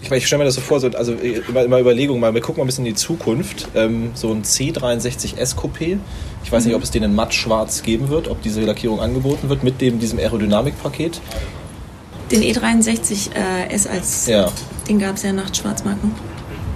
Ich, 0.03 0.11
ich 0.11 0.27
stelle 0.27 0.41
mir 0.41 0.45
das 0.47 0.57
so 0.57 0.61
vor, 0.61 0.81
so, 0.81 0.89
also 0.89 1.13
immer, 1.13 1.63
immer 1.65 1.79
Überlegung 1.79 2.19
mal, 2.19 2.35
wir 2.35 2.41
gucken 2.41 2.59
mal 2.59 2.65
ein 2.65 2.67
bisschen 2.67 2.85
in 2.87 2.93
die 2.95 2.99
Zukunft. 2.99 3.69
Ähm, 3.75 4.11
so 4.15 4.31
ein 4.33 4.43
C63S 4.43 5.55
Coupé. 5.57 5.99
Ich 6.45 6.51
weiß 6.51 6.65
nicht, 6.65 6.75
ob 6.75 6.83
es 6.83 6.91
den 6.91 7.05
in 7.05 7.15
matt 7.15 7.33
schwarz 7.33 7.83
geben 7.85 8.09
wird, 8.09 8.27
ob 8.29 8.43
diese 8.43 8.61
Lackierung 8.63 9.01
angeboten 9.01 9.49
wird 9.49 9.63
mit 9.63 9.81
dem, 9.81 10.01
diesem 10.01 10.19
Aerodynamikpaket. 10.19 11.21
Den 12.33 12.43
E63 12.43 13.31
äh, 13.35 13.73
S 13.75 13.87
als, 13.87 14.27
Ja. 14.27 14.49
den 14.89 14.99
gab 14.99 15.17
es 15.17 15.23
ja 15.23 15.33
nach 15.33 15.55
Schwarzmarken. 15.55 16.13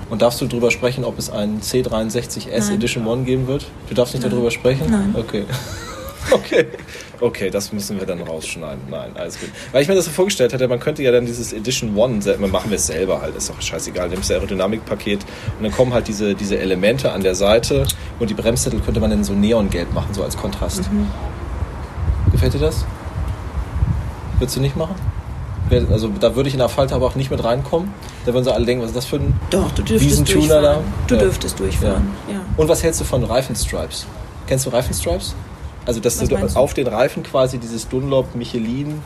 Und 0.08 0.22
darfst 0.22 0.40
du 0.40 0.46
darüber 0.46 0.70
sprechen, 0.70 1.04
ob 1.04 1.18
es 1.18 1.30
einen 1.30 1.60
C63S 1.60 2.58
Nein. 2.58 2.74
Edition 2.74 3.06
One 3.06 3.24
geben 3.24 3.46
wird? 3.46 3.66
Du 3.88 3.94
darfst 3.94 4.14
nicht 4.14 4.24
darüber 4.24 4.50
sprechen? 4.50 4.86
Nein. 4.90 5.14
Okay. 5.16 5.44
Okay. 6.32 6.66
Okay, 7.20 7.50
das 7.50 7.72
müssen 7.72 7.98
wir 7.98 8.06
dann 8.06 8.20
rausschneiden. 8.20 8.82
Nein, 8.90 9.12
alles 9.14 9.38
gut. 9.38 9.48
Weil 9.72 9.82
ich 9.82 9.88
mir 9.88 9.94
das 9.94 10.04
so 10.04 10.10
vorgestellt 10.10 10.52
hatte, 10.52 10.68
man 10.68 10.80
könnte 10.80 11.02
ja 11.02 11.12
dann 11.12 11.24
dieses 11.24 11.52
Edition 11.52 11.96
One, 11.96 12.20
machen 12.48 12.70
wir 12.70 12.76
es 12.76 12.88
selber 12.88 13.22
halt, 13.22 13.36
ist 13.36 13.48
doch 13.48 13.60
scheißegal, 13.60 14.08
nimmst 14.08 14.28
du 14.28 14.34
Aerodynamikpaket 14.34 15.20
und 15.56 15.62
dann 15.62 15.72
kommen 15.72 15.94
halt 15.94 16.08
diese, 16.08 16.34
diese 16.34 16.58
Elemente 16.58 17.12
an 17.12 17.22
der 17.22 17.34
Seite 17.34 17.86
und 18.18 18.28
die 18.28 18.34
Bremssättel 18.34 18.80
könnte 18.80 19.00
man 19.00 19.12
in 19.12 19.24
so 19.24 19.32
Neongelb 19.32 19.94
machen, 19.94 20.12
so 20.12 20.22
als 20.22 20.36
Kontrast. 20.36 20.90
Gefällt 22.32 22.54
dir 22.54 22.60
das? 22.60 22.84
Würdest 24.38 24.56
du 24.56 24.60
nicht 24.60 24.76
machen? 24.76 24.96
Also 25.90 26.08
da 26.20 26.36
würde 26.36 26.48
ich 26.48 26.54
in 26.54 26.58
der 26.60 26.68
Falte 26.68 26.94
aber 26.94 27.06
auch 27.06 27.14
nicht 27.16 27.30
mit 27.30 27.42
reinkommen. 27.42 27.92
Da 28.24 28.32
würden 28.32 28.44
sie 28.44 28.52
alle 28.54 28.64
denken, 28.66 28.82
was 28.82 28.90
ist 28.90 28.96
das 28.96 29.06
für 29.06 29.16
ein 29.16 29.38
Doch, 29.50 29.70
du 29.72 29.82
dürftest 29.82 30.00
Wiesentuner 30.10 30.46
da? 30.46 30.60
durchfahren. 30.60 30.84
Du 31.08 31.14
Ja. 31.14 31.20
dürftest 31.22 31.58
durchfahren. 31.58 32.08
Ja. 32.32 32.40
und 32.56 32.68
was 32.68 32.82
hältst 32.82 33.00
du 33.00 33.04
von 33.04 33.24
Reifenstripes? 33.24 34.06
Kennst 34.46 34.64
du 34.66 34.70
Reifenstripes? 34.70 35.34
Also, 35.84 36.00
dass 36.00 36.20
Was 36.20 36.28
du 36.28 36.36
du? 36.36 36.56
auf 36.58 36.74
den 36.74 36.86
Reifen 36.86 37.22
quasi 37.22 37.58
dieses 37.58 37.88
Dunlop, 37.88 38.34
Michelin, 38.34 39.00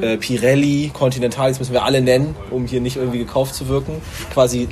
äh, 0.00 0.16
Pirelli, 0.16 0.90
Continental, 0.94 1.48
das 1.50 1.58
müssen 1.58 1.72
wir 1.72 1.84
alle 1.84 2.00
nennen, 2.00 2.36
um 2.50 2.66
hier 2.66 2.80
nicht 2.80 2.96
irgendwie 2.96 3.18
gekauft 3.18 3.54
zu 3.54 3.68
wirken, 3.68 3.94
quasi 4.32 4.68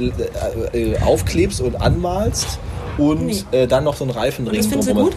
äh, 0.72 0.92
äh, 0.92 1.00
aufklebst 1.00 1.60
und 1.60 1.80
anmalst 1.80 2.58
und 2.98 3.26
Nee. 3.26 3.42
äh, 3.52 3.66
dann 3.66 3.82
noch 3.84 3.96
so 3.96 4.04
einen 4.04 4.12
Reifenring 4.12 4.54
Und 4.60 4.64
das 4.64 4.68
du 4.68 4.78
drumherum. 4.78 5.04
gut? 5.10 5.16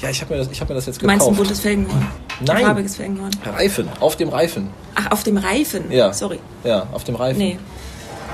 Ja, 0.00 0.10
ich 0.10 0.20
habe 0.20 0.34
mir, 0.34 0.38
das- 0.40 0.48
ich 0.52 0.60
hab 0.60 0.68
mir 0.68 0.74
das 0.76 0.86
jetzt 0.86 1.02
Du 1.02 1.06
meinst 1.06 1.26
ein 1.26 1.30
gekauft. 1.32 1.38
buntes 1.48 1.60
Felgenhorn? 1.60 2.06
Nein. 2.44 2.56
Ein 2.58 2.62
farbiges 2.66 2.96
Felgenhorn. 2.96 3.30
Reifen, 3.44 3.88
auf 4.00 4.16
dem 4.16 4.28
Reifen. 4.28 4.68
Ach, 4.94 5.10
auf 5.10 5.22
dem 5.22 5.36
Reifen? 5.36 5.90
Ja. 5.90 6.12
Sorry. 6.12 6.38
Ja, 6.64 6.86
auf 6.92 7.04
dem 7.04 7.14
Reifen. 7.16 7.38
Nee. 7.38 7.58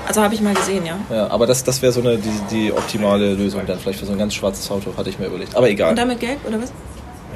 Also 0.07 0.21
habe 0.23 0.33
ich 0.33 0.41
mal 0.41 0.53
gesehen, 0.55 0.83
ja. 0.85 0.97
Ja, 1.15 1.27
aber 1.29 1.45
das, 1.45 1.63
das 1.63 1.81
wäre 1.81 1.91
so 1.91 1.99
eine, 2.01 2.17
die, 2.17 2.31
die 2.51 2.73
optimale 2.73 3.33
Lösung 3.35 3.61
dann 3.67 3.77
vielleicht 3.79 3.99
für 3.99 4.05
so 4.05 4.11
ein 4.13 4.17
ganz 4.17 4.33
schwarzes 4.33 4.69
Auto, 4.71 4.91
hatte 4.97 5.09
ich 5.09 5.19
mir 5.19 5.27
überlegt. 5.27 5.55
Aber 5.55 5.69
egal. 5.69 5.91
Und 5.91 5.99
damit 5.99 6.19
gelb, 6.19 6.39
oder 6.47 6.59
was? 6.61 6.71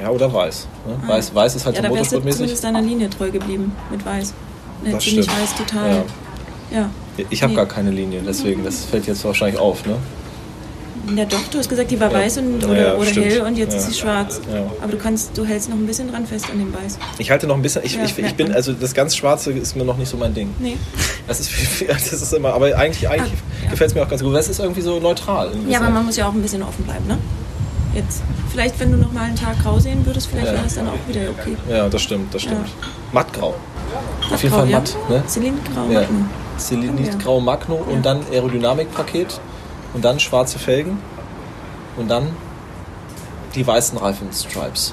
Ja, 0.02 0.08
oder 0.10 0.32
weiß. 0.32 0.66
Ne? 0.86 1.08
Weiß, 1.08 1.32
weiß 1.34 1.54
ist 1.54 1.66
halt 1.66 1.76
ja, 1.76 1.82
so 1.82 1.84
wärst 1.84 1.94
du 2.12 2.16
motorsportmäßig. 2.16 2.36
zumindest 2.38 2.64
deiner 2.64 2.82
Linie 2.82 3.10
treu 3.10 3.30
geblieben. 3.30 3.72
Mit 3.90 4.04
weiß. 4.04 4.32
Das 4.82 4.92
Jetzt 4.92 5.04
finde 5.04 5.20
ich 5.20 5.26
stimmt. 5.26 5.40
weiß 5.42 5.54
total. 5.56 5.90
Ja. 6.72 6.78
Ja. 6.78 6.90
Ich 7.30 7.42
habe 7.44 7.52
Nee. 7.52 7.56
gar 7.56 7.66
keine 7.66 7.90
Linie, 7.92 8.22
deswegen, 8.26 8.64
das 8.64 8.84
fällt 8.86 9.06
jetzt 9.06 9.24
wahrscheinlich 9.24 9.60
auf, 9.60 9.86
ne? 9.86 9.94
Ja, 11.16 11.24
doch, 11.24 11.40
du 11.50 11.58
hast 11.58 11.68
gesagt, 11.68 11.90
die 11.90 12.00
war 12.00 12.10
Ja. 12.10 12.18
weiß 12.18 12.38
und, 12.38 12.64
oder, 12.64 12.88
ja, 12.88 12.94
oder 12.94 13.10
hell 13.10 13.40
und 13.42 13.56
jetzt 13.58 13.72
Ja. 13.72 13.78
ist 13.78 13.86
sie 13.88 13.94
schwarz. 13.94 14.40
Aber 14.82 14.92
du 14.92 14.98
kannst, 14.98 15.36
du 15.36 15.44
hältst 15.44 15.68
noch 15.68 15.76
ein 15.76 15.86
bisschen 15.86 16.10
dran 16.10 16.26
fest 16.26 16.46
an 16.52 16.58
dem 16.58 16.72
Weiß. 16.72 16.98
Ich 17.18 17.30
halte 17.30 17.46
noch 17.46 17.56
ein 17.56 17.62
bisschen, 17.62 17.82
ich, 17.84 17.98
ich, 17.98 18.18
ich 18.18 18.34
bin, 18.34 18.52
also 18.52 18.72
das 18.72 18.94
ganz 18.94 19.14
Schwarze 19.16 19.52
ist 19.52 19.76
mir 19.76 19.84
noch 19.84 19.96
nicht 19.96 20.08
so 20.08 20.16
mein 20.16 20.34
Ding. 20.34 20.50
Nee. 20.58 20.76
Das 21.26 21.40
ist, 21.40 21.50
das 21.88 22.12
ist 22.12 22.32
immer, 22.32 22.54
aber 22.54 22.76
eigentlich, 22.76 23.08
eigentlich 23.08 23.32
Ah, 23.66 23.70
gefällt 23.70 23.90
es 23.90 23.94
mir 23.94 24.02
auch 24.02 24.08
ganz 24.08 24.22
gut. 24.22 24.34
Das 24.34 24.48
ist 24.48 24.58
irgendwie 24.60 24.82
so 24.82 24.98
neutral. 25.00 25.50
Ja, 25.68 25.80
aber 25.80 25.90
man 25.90 26.06
muss 26.06 26.16
ja 26.16 26.28
auch 26.28 26.32
ein 26.34 26.42
bisschen 26.42 26.62
offen 26.62 26.84
bleiben, 26.84 27.06
ne? 27.06 27.18
Jetzt, 27.94 28.22
vielleicht, 28.50 28.78
wenn 28.80 28.90
du 28.90 28.96
noch 28.98 29.12
mal 29.12 29.22
einen 29.22 29.36
Tag 29.36 29.62
grau 29.62 29.78
sehen 29.78 30.04
würdest, 30.04 30.26
vielleicht 30.26 30.52
wäre 30.52 30.62
das 30.64 30.74
dann 30.74 30.88
auch 30.88 30.98
wieder 31.08 31.20
okay. 31.30 31.56
Ja, 31.70 31.88
das 31.88 32.02
stimmt, 32.02 32.34
das 32.34 32.42
stimmt. 32.42 32.66
Mattgrau. 33.12 33.54
Auf 34.32 34.42
jeden 34.42 34.52
Grau, 34.52 34.60
Fall 34.62 34.70
ja. 34.70 34.78
matt, 34.80 34.96
ne? 35.08 35.22
Magnum. 35.92 36.28
Selenitgrau 36.56 37.40
Magno 37.40 37.74
und 37.76 37.96
Ja. 37.96 38.00
dann 38.14 38.20
Aerodynamikpaket 38.32 39.40
und 39.94 40.04
dann 40.04 40.20
schwarze 40.20 40.58
Felgen 40.58 40.98
und 41.96 42.08
dann 42.10 42.28
die 43.54 43.66
weißen 43.66 43.96
Reifenstripes. 43.96 44.92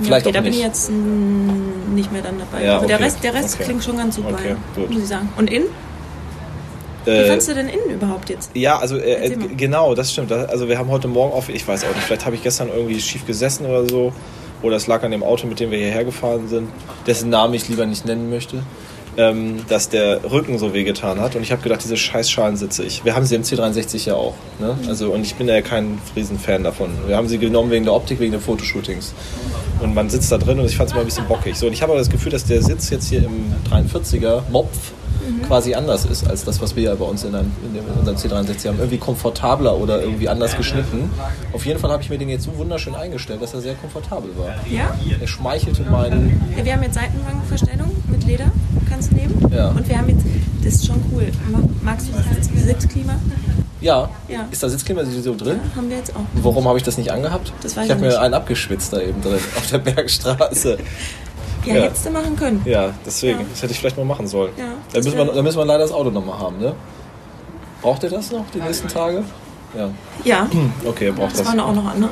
Vielleicht 0.00 0.26
okay, 0.26 0.30
auch 0.30 0.34
da 0.34 0.40
bin 0.42 0.50
nicht. 0.50 0.60
ich 0.60 0.64
jetzt 0.64 0.90
nicht 0.90 2.12
mehr 2.12 2.22
dann 2.22 2.38
dabei. 2.38 2.64
Ja, 2.64 2.78
der 2.78 2.96
okay. 2.96 3.04
Rest, 3.04 3.24
der 3.24 3.34
Rest 3.34 3.54
Okay. 3.54 3.64
klingt 3.64 3.82
schon 3.82 3.96
ganz 3.96 4.14
super, 4.16 4.38
muss 4.76 4.98
ich 5.02 5.08
sagen. 5.08 5.28
Und 5.36 5.50
innen? 5.50 5.66
Wie 7.04 7.10
Äh, 7.10 7.26
fandst 7.28 7.48
du 7.48 7.54
denn 7.54 7.68
innen 7.68 7.90
überhaupt 7.94 8.28
jetzt? 8.28 8.50
Ja, 8.54 8.78
also 8.78 8.96
äh, 8.96 9.26
äh, 9.26 9.36
genau, 9.56 9.94
das 9.94 10.12
stimmt. 10.12 10.30
Also 10.30 10.68
wir 10.68 10.78
haben 10.78 10.90
heute 10.90 11.08
Morgen 11.08 11.32
auf, 11.32 11.48
ich 11.48 11.66
weiß 11.66 11.84
auch 11.84 11.94
nicht, 11.94 12.04
vielleicht 12.04 12.26
habe 12.26 12.36
ich 12.36 12.42
gestern 12.42 12.68
irgendwie 12.68 13.00
schief 13.00 13.26
gesessen 13.26 13.66
oder 13.66 13.88
so. 13.88 14.12
Oder 14.60 14.76
es 14.76 14.86
lag 14.88 15.02
an 15.04 15.10
dem 15.12 15.22
Auto, 15.22 15.46
mit 15.46 15.58
dem 15.60 15.70
wir 15.70 15.78
hierher 15.78 16.04
gefahren 16.04 16.48
sind, 16.48 16.68
dessen 17.06 17.30
Namen 17.30 17.54
ich 17.54 17.68
lieber 17.68 17.86
nicht 17.86 18.04
nennen 18.04 18.28
möchte. 18.28 18.62
Ähm, 19.18 19.64
dass 19.68 19.88
der 19.88 20.30
Rücken 20.30 20.60
so 20.60 20.72
wehgetan 20.72 21.20
hat. 21.20 21.34
Und 21.34 21.42
ich 21.42 21.50
habe 21.50 21.60
gedacht, 21.60 21.82
diese 21.82 21.96
scheiß 21.96 22.30
Schalen 22.30 22.56
sitze 22.56 22.84
ich. 22.84 23.04
Wir 23.04 23.16
haben 23.16 23.26
sie 23.26 23.34
im 23.34 23.42
C63 23.42 24.06
ja 24.06 24.14
auch. 24.14 24.34
Ne? 24.60 24.78
Also, 24.86 25.10
und 25.10 25.22
ich 25.22 25.34
bin 25.34 25.48
ja 25.48 25.60
kein 25.60 25.98
Riesenfan 26.14 26.62
davon. 26.62 26.90
Wir 27.08 27.16
haben 27.16 27.26
sie 27.26 27.38
genommen 27.38 27.72
wegen 27.72 27.84
der 27.84 27.94
Optik, 27.94 28.20
wegen 28.20 28.30
den 28.30 28.40
Fotoshootings. 28.40 29.14
Und 29.80 29.92
man 29.92 30.08
sitzt 30.08 30.30
da 30.30 30.38
drin 30.38 30.60
und 30.60 30.66
ich 30.66 30.76
fand 30.76 30.90
es 30.90 30.94
mal 30.94 31.00
ein 31.00 31.06
bisschen 31.06 31.26
bockig. 31.26 31.56
So, 31.56 31.66
und 31.66 31.72
ich 31.72 31.82
habe 31.82 31.90
aber 31.90 31.98
das 31.98 32.10
Gefühl, 32.10 32.30
dass 32.30 32.44
der 32.44 32.62
Sitz 32.62 32.90
jetzt 32.90 33.08
hier 33.08 33.24
im 33.24 33.52
43er 33.68 34.42
Mopf 34.50 34.92
quasi 35.46 35.74
anders 35.74 36.04
ist 36.04 36.28
als 36.28 36.44
das, 36.44 36.60
was 36.60 36.76
wir 36.76 36.84
ja 36.84 36.94
bei 36.94 37.04
uns 37.04 37.24
in, 37.24 37.34
einem, 37.34 37.50
in, 37.64 37.74
dem, 37.74 37.84
in 37.86 37.92
unserem 37.98 38.16
C63 38.16 38.68
haben. 38.68 38.78
Irgendwie 38.78 38.98
komfortabler 38.98 39.76
oder 39.76 40.00
irgendwie 40.00 40.28
anders 40.28 40.56
geschnitten. 40.56 41.10
Auf 41.52 41.66
jeden 41.66 41.78
Fall 41.78 41.90
habe 41.90 42.02
ich 42.02 42.10
mir 42.10 42.18
den 42.18 42.28
jetzt 42.28 42.44
so 42.44 42.56
wunderschön 42.56 42.94
eingestellt, 42.94 43.42
dass 43.42 43.54
er 43.54 43.60
sehr 43.60 43.74
komfortabel 43.74 44.30
war. 44.36 44.54
Ja? 44.70 44.94
Er 45.20 45.26
schmeichelte 45.26 45.82
meinen. 45.82 46.40
ja? 46.56 46.64
Wir 46.64 46.72
haben 46.74 46.82
jetzt 46.82 46.94
Seitenwangenverstellung 46.94 47.90
mit 48.08 48.24
Leder, 48.24 48.50
kannst 48.98 49.12
du 49.12 49.16
nehmen. 49.16 49.52
Ja. 49.54 49.68
Und 49.68 49.88
wir 49.88 49.96
haben 49.98 50.08
jetzt, 50.08 50.24
das 50.64 50.74
ist 50.74 50.86
schon 50.86 50.96
cool. 51.12 51.28
Ma- 51.50 51.60
Magst 51.82 52.08
du 52.08 52.12
das 52.12 52.24
Sitz- 52.48 52.64
Sitzklima? 52.64 53.14
Ja, 53.80 54.08
Ja. 54.28 54.46
ist 54.50 54.62
da 54.62 54.68
Sitzklima 54.68 55.04
so 55.04 55.34
drin? 55.36 55.60
Haben 55.76 55.88
wir 55.88 55.98
jetzt 55.98 56.14
auch. 56.16 56.20
Warum 56.42 56.66
habe 56.66 56.78
ich 56.78 56.84
das 56.84 56.98
nicht 56.98 57.12
angehabt? 57.12 57.52
Das 57.62 57.76
weiß 57.76 57.84
ich 57.86 57.90
habe 57.92 58.00
mir 58.00 58.20
einen 58.20 58.34
abgeschwitzt 58.34 58.92
da 58.92 59.00
eben 59.00 59.22
drin, 59.22 59.38
auf 59.56 59.66
der 59.70 59.78
Bergstraße. 59.78 60.78
Ja, 61.64 61.74
Ja. 61.74 61.82
hättest 61.82 62.06
du 62.06 62.10
machen 62.10 62.34
können. 62.36 62.60
Ja, 62.64 62.90
deswegen. 63.06 63.38
Ja. 63.40 63.46
Das 63.50 63.62
hätte 63.62 63.72
ich 63.72 63.78
vielleicht 63.78 63.96
mal 63.96 64.04
machen 64.04 64.26
sollen. 64.26 64.50
Ja, 64.56 64.64
dann, 64.64 64.74
das 64.92 65.04
müssen 65.04 65.18
wir, 65.18 65.24
dann 65.26 65.44
müssen 65.44 65.58
wir 65.58 65.64
leider 65.64 65.80
das 65.84 65.92
Auto 65.92 66.10
nochmal 66.10 66.38
haben, 66.40 66.58
ne? 66.58 66.72
Braucht 67.82 68.02
ihr 68.02 68.10
das 68.10 68.32
noch, 68.32 68.44
die 68.52 68.58
nächsten 68.60 68.88
Tage? 68.88 69.22
Ja. 69.76 69.88
Ja. 70.24 70.48
Okay, 70.84 71.06
ihr 71.06 71.12
braucht 71.12 71.32
Das 71.32 71.38
das. 71.38 71.46
waren 71.46 71.60
auch 71.60 71.74
noch 71.74 71.86
andere 71.86 72.10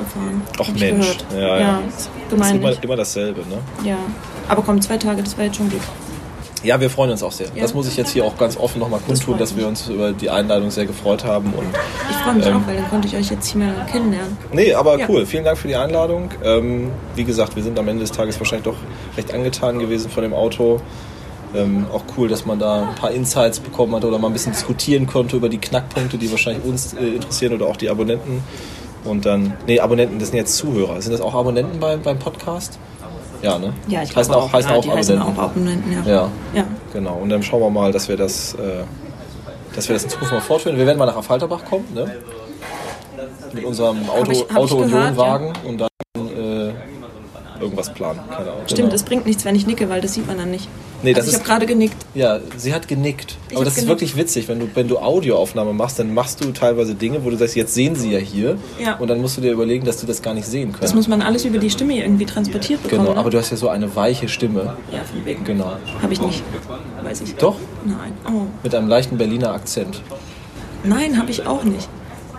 Hab 0.57 0.67
ich 0.75 0.79
Mensch. 0.79 1.17
Ja, 1.33 1.39
ja. 1.39 1.59
ja. 1.59 1.79
Das 2.29 2.47
ist 2.47 2.53
immer, 2.53 2.83
immer 2.83 2.95
dasselbe, 2.95 3.41
ne? 3.41 3.57
Ja. 3.83 3.97
Aber 4.47 4.61
komm, 4.61 4.79
zwei 4.81 4.97
Tage, 4.97 5.21
das 5.23 5.37
war 5.37 5.45
jetzt 5.45 5.57
schon 5.57 5.69
gut. 5.69 5.81
Ja, 6.67 6.81
wir 6.81 6.89
freuen 6.89 7.11
uns 7.11 7.23
auch 7.23 7.31
sehr. 7.31 7.47
Ja. 7.55 7.61
Das 7.61 7.73
muss 7.73 7.87
ich 7.87 7.95
jetzt 7.95 8.11
hier 8.11 8.25
auch 8.25 8.37
ganz 8.37 8.57
offen 8.57 8.79
nochmal 8.79 8.99
kundtun, 8.99 9.37
dass 9.37 9.55
wir 9.55 9.65
uns 9.67 9.87
über 9.87 10.11
die 10.11 10.29
Einladung 10.29 10.69
sehr 10.69 10.85
gefreut 10.85 11.23
haben. 11.23 11.53
Und 11.53 11.65
Ich 12.09 12.15
freue 12.17 12.33
mich 12.35 12.45
Ähm. 12.45 12.57
auch, 12.57 12.67
weil 12.67 12.75
dann 12.75 12.89
konnte 12.89 13.07
ich 13.07 13.15
euch 13.15 13.29
jetzt 13.31 13.47
hier 13.47 13.61
mal 13.61 13.73
kennenlernen. 13.89 14.37
nee, 14.51 14.73
aber 14.73 14.99
Ja. 14.99 15.05
cool. 15.09 15.25
Vielen 15.25 15.45
Dank 15.45 15.57
für 15.57 15.69
die 15.69 15.75
Einladung. 15.77 16.29
Ähm, 16.43 16.89
wie 17.15 17.23
gesagt, 17.23 17.55
wir 17.55 17.63
sind 17.63 17.79
am 17.79 17.87
Ende 17.87 18.01
des 18.01 18.11
Tages 18.11 18.37
wahrscheinlich 18.39 18.65
doch 18.65 18.75
recht 19.15 19.33
angetan 19.33 19.79
gewesen 19.79 20.09
von 20.11 20.23
dem 20.23 20.33
Auto. 20.33 20.81
Ähm, 21.55 21.85
auch 21.93 22.03
cool, 22.17 22.27
dass 22.27 22.45
man 22.45 22.59
da 22.59 22.89
ein 22.89 22.95
paar 22.95 23.11
Insights 23.11 23.61
bekommen 23.61 23.95
hat 23.95 24.03
oder 24.03 24.19
mal 24.19 24.27
ein 24.27 24.33
bisschen 24.33 24.51
diskutieren 24.51 25.07
konnte 25.07 25.37
über 25.37 25.47
die 25.47 25.59
Knackpunkte, 25.59 26.17
die 26.17 26.29
wahrscheinlich 26.29 26.65
uns 26.65 26.93
äh, 26.93 27.15
interessieren 27.15 27.53
oder 27.53 27.67
auch 27.67 27.77
die 27.77 27.89
Abonnenten. 27.89 28.43
Und 29.05 29.25
dann, 29.25 29.53
nee, 29.65 29.79
Abonnenten, 29.79 30.19
das 30.19 30.29
sind 30.29 30.37
jetzt 30.37 30.57
Zuhörer. 30.57 31.01
Sind 31.01 31.13
das 31.13 31.21
auch 31.21 31.33
Abonnenten 31.33 31.79
beim, 31.79 32.01
beim 32.01 32.19
Podcast? 32.19 32.77
Ja, 33.41 33.57
ne? 33.59 33.73
Ja, 33.87 34.01
ich 34.03 34.15
heißen 34.15 34.31
glaube 34.33 34.45
auch, 34.47 34.53
heißen 34.53 34.71
ja, 34.71 34.77
auch 34.77 34.81
die 34.81 34.91
heißen 34.91 35.17
Abonnenten. 35.19 35.39
auch 35.39 35.43
Abonnenten, 35.45 35.91
ja. 35.91 36.01
Ja, 36.11 36.29
Ja. 36.53 36.63
genau. 36.93 37.15
Und 37.21 37.29
dann 37.29 37.43
schauen 37.43 37.61
wir 37.61 37.69
mal, 37.69 37.91
dass 37.91 38.07
wir 38.09 38.17
das, 38.17 38.53
äh, 38.55 38.83
dass 39.75 39.87
wir 39.87 39.93
das 39.93 40.03
in 40.03 40.09
Zukunft 40.09 40.33
mal 40.33 40.41
fortführen. 40.41 40.77
Wir 40.77 40.85
werden 40.87 40.97
mal 40.97 41.05
nach 41.05 41.17
Affalterbach 41.17 41.63
kommen, 41.65 41.85
ne? 41.93 42.15
Mit 43.53 43.63
unserem 43.63 44.09
Auto, 44.09 44.21
Hab 44.21 44.31
ich- 44.31 44.41
hab 44.49 44.57
Auto 44.57 44.75
und 44.77 44.91
Wohnwagen 44.91 45.53
und 45.65 45.77
dann 45.79 45.87
äh, 46.15 46.73
irgendwas 47.61 47.93
planen. 47.93 48.19
Keine 48.29 48.41
Ahnung. 48.51 48.61
Stimmt, 48.65 48.79
Genau. 48.89 48.93
es 48.95 49.03
bringt 49.03 49.25
nichts, 49.25 49.45
wenn 49.45 49.55
ich 49.55 49.65
nicke, 49.67 49.89
weil 49.89 50.01
das 50.01 50.13
sieht 50.13 50.27
man 50.27 50.37
dann 50.37 50.51
nicht. 50.51 50.67
Nee, 51.03 51.13
das 51.13 51.25
also 51.25 51.29
ich 51.29 51.33
ist- 51.35 51.39
habe 51.41 51.49
gerade 51.49 51.65
genickt. 51.67 51.95
Ja, 52.15 52.39
sie 52.57 52.73
hat 52.73 52.87
genickt. 52.87 53.37
Ich 53.49 53.55
Aber 53.55 53.63
das 53.65 53.73
ist 53.73 53.79
genickt. 53.81 53.89
wirklich 53.89 54.15
witzig, 54.17 54.47
wenn 54.47 54.59
du, 54.59 54.67
wenn 54.73 54.87
du 54.87 54.97
Audioaufnahme 54.97 55.73
machst, 55.73 55.99
dann 55.99 56.13
machst 56.13 56.43
du 56.43 56.51
teilweise 56.51 56.95
Dinge, 56.95 57.23
wo 57.23 57.29
du 57.29 57.37
sagst, 57.37 57.55
jetzt 57.55 57.73
sehen 57.75 57.95
sie 57.95 58.11
ja 58.11 58.17
hier. 58.19 58.57
Ja. 58.83 58.95
Und 58.97 59.07
dann 59.07 59.21
musst 59.21 59.37
du 59.37 59.41
dir 59.41 59.51
überlegen, 59.51 59.85
dass 59.85 59.97
die 59.97 60.05
das 60.07 60.21
gar 60.21 60.33
nicht 60.33 60.47
sehen 60.47 60.71
können. 60.71 60.81
Das 60.81 60.95
muss 60.95 61.07
man 61.07 61.21
alles 61.21 61.45
über 61.45 61.59
die 61.59 61.69
Stimme 61.69 61.97
irgendwie 61.97 62.25
transportiert 62.25 62.81
bekommen. 62.83 63.01
genau, 63.03 63.13
ne? 63.13 63.19
aber 63.19 63.29
du 63.29 63.37
hast 63.37 63.51
ja 63.51 63.57
so 63.57 63.69
eine 63.69 63.95
weiche 63.95 64.27
Stimme. 64.27 64.75
Ja, 64.91 64.99
von 65.03 65.23
wegen. 65.25 65.43
Genau. 65.43 65.73
Habe 66.01 66.13
ich 66.13 66.21
nicht. 66.21 66.41
Weiß 67.03 67.21
ich. 67.21 67.35
Doch? 67.35 67.55
Nein. 67.85 68.13
Oh. 68.27 68.47
Mit 68.63 68.73
einem 68.73 68.87
leichten 68.87 69.17
Berliner 69.17 69.51
Akzent. 69.53 70.01
Nein, 70.83 71.17
habe 71.19 71.29
ich 71.31 71.45
auch 71.45 71.63
nicht. 71.63 71.87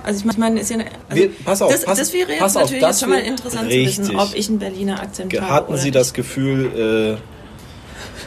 Also 0.02 0.24
ich 0.28 0.36
meine, 0.38 0.60
ist 0.60 0.70
ja 0.70 0.76
eine, 0.76 0.86
also 1.08 1.22
Wir- 1.22 1.30
pass 1.44 1.60
auf, 1.60 1.70
das, 1.70 1.84
pass- 1.84 1.98
das 1.98 2.12
wäre 2.12 2.30
jetzt 2.30 2.40
pass 2.40 2.56
auf, 2.56 2.62
natürlich 2.62 2.80
das 2.82 2.90
jetzt 2.92 3.00
schon 3.00 3.10
mal 3.10 3.20
interessant 3.20 3.70
zu 3.70 3.76
wissen, 3.76 4.16
ob 4.16 4.34
ich 4.34 4.48
einen 4.48 4.58
Berliner 4.58 5.00
Akzent 5.02 5.38
habe. 5.38 5.48
Hatten 5.52 5.76
Sie 5.76 5.90
das 5.90 6.12
Gefühl, 6.14 7.18
äh, 7.18 7.37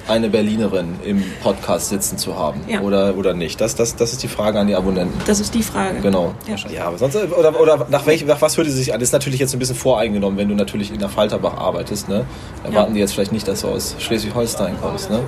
eine 0.08 0.30
Berlinerin 0.30 0.96
im 1.04 1.24
Podcast 1.42 1.90
sitzen 1.90 2.18
zu 2.18 2.38
haben? 2.38 2.62
Ja. 2.68 2.82
Oder, 2.82 3.16
oder 3.18 3.34
nicht? 3.34 3.62
Das, 3.62 3.76
das, 3.76 3.96
das 3.96 4.12
ist 4.14 4.24
die 4.24 4.28
Frage 4.28 4.60
an 4.60 4.68
die 4.68 4.76
Abonnenten. 4.76 5.20
Das 5.26 5.40
ist 5.40 5.54
die 5.54 5.64
Frage. 5.64 6.00
Genau. 6.02 6.34
Ja. 6.48 6.56
Ja, 6.72 6.88
aber 6.88 6.98
sonst, 6.98 7.16
oder, 7.16 7.60
oder 7.60 7.88
nach, 7.90 8.06
welch, 8.06 8.26
nach 8.26 8.42
was 8.42 8.58
würde 8.58 8.70
sie 8.72 8.78
sich 8.78 8.94
an? 8.94 9.00
Das 9.00 9.10
ist 9.10 9.14
natürlich 9.14 9.40
jetzt 9.40 9.54
ein 9.54 9.60
bisschen 9.60 9.76
voreingenommen, 9.76 10.38
wenn 10.38 10.50
du 10.50 10.56
natürlich 10.56 10.92
in 10.92 11.00
der 11.00 11.10
Falterbach 11.10 11.56
arbeitest. 11.58 12.10
Ne? 12.10 12.26
Erwarten 12.64 12.92
Ja. 12.92 12.94
die 12.96 13.00
jetzt 13.00 13.14
vielleicht 13.14 13.32
nicht, 13.32 13.48
dass 13.48 13.62
du 13.62 13.68
aus 13.70 13.96
Schleswig-Holstein 14.00 14.76
kommst. 14.82 15.10
Ne? 15.10 15.20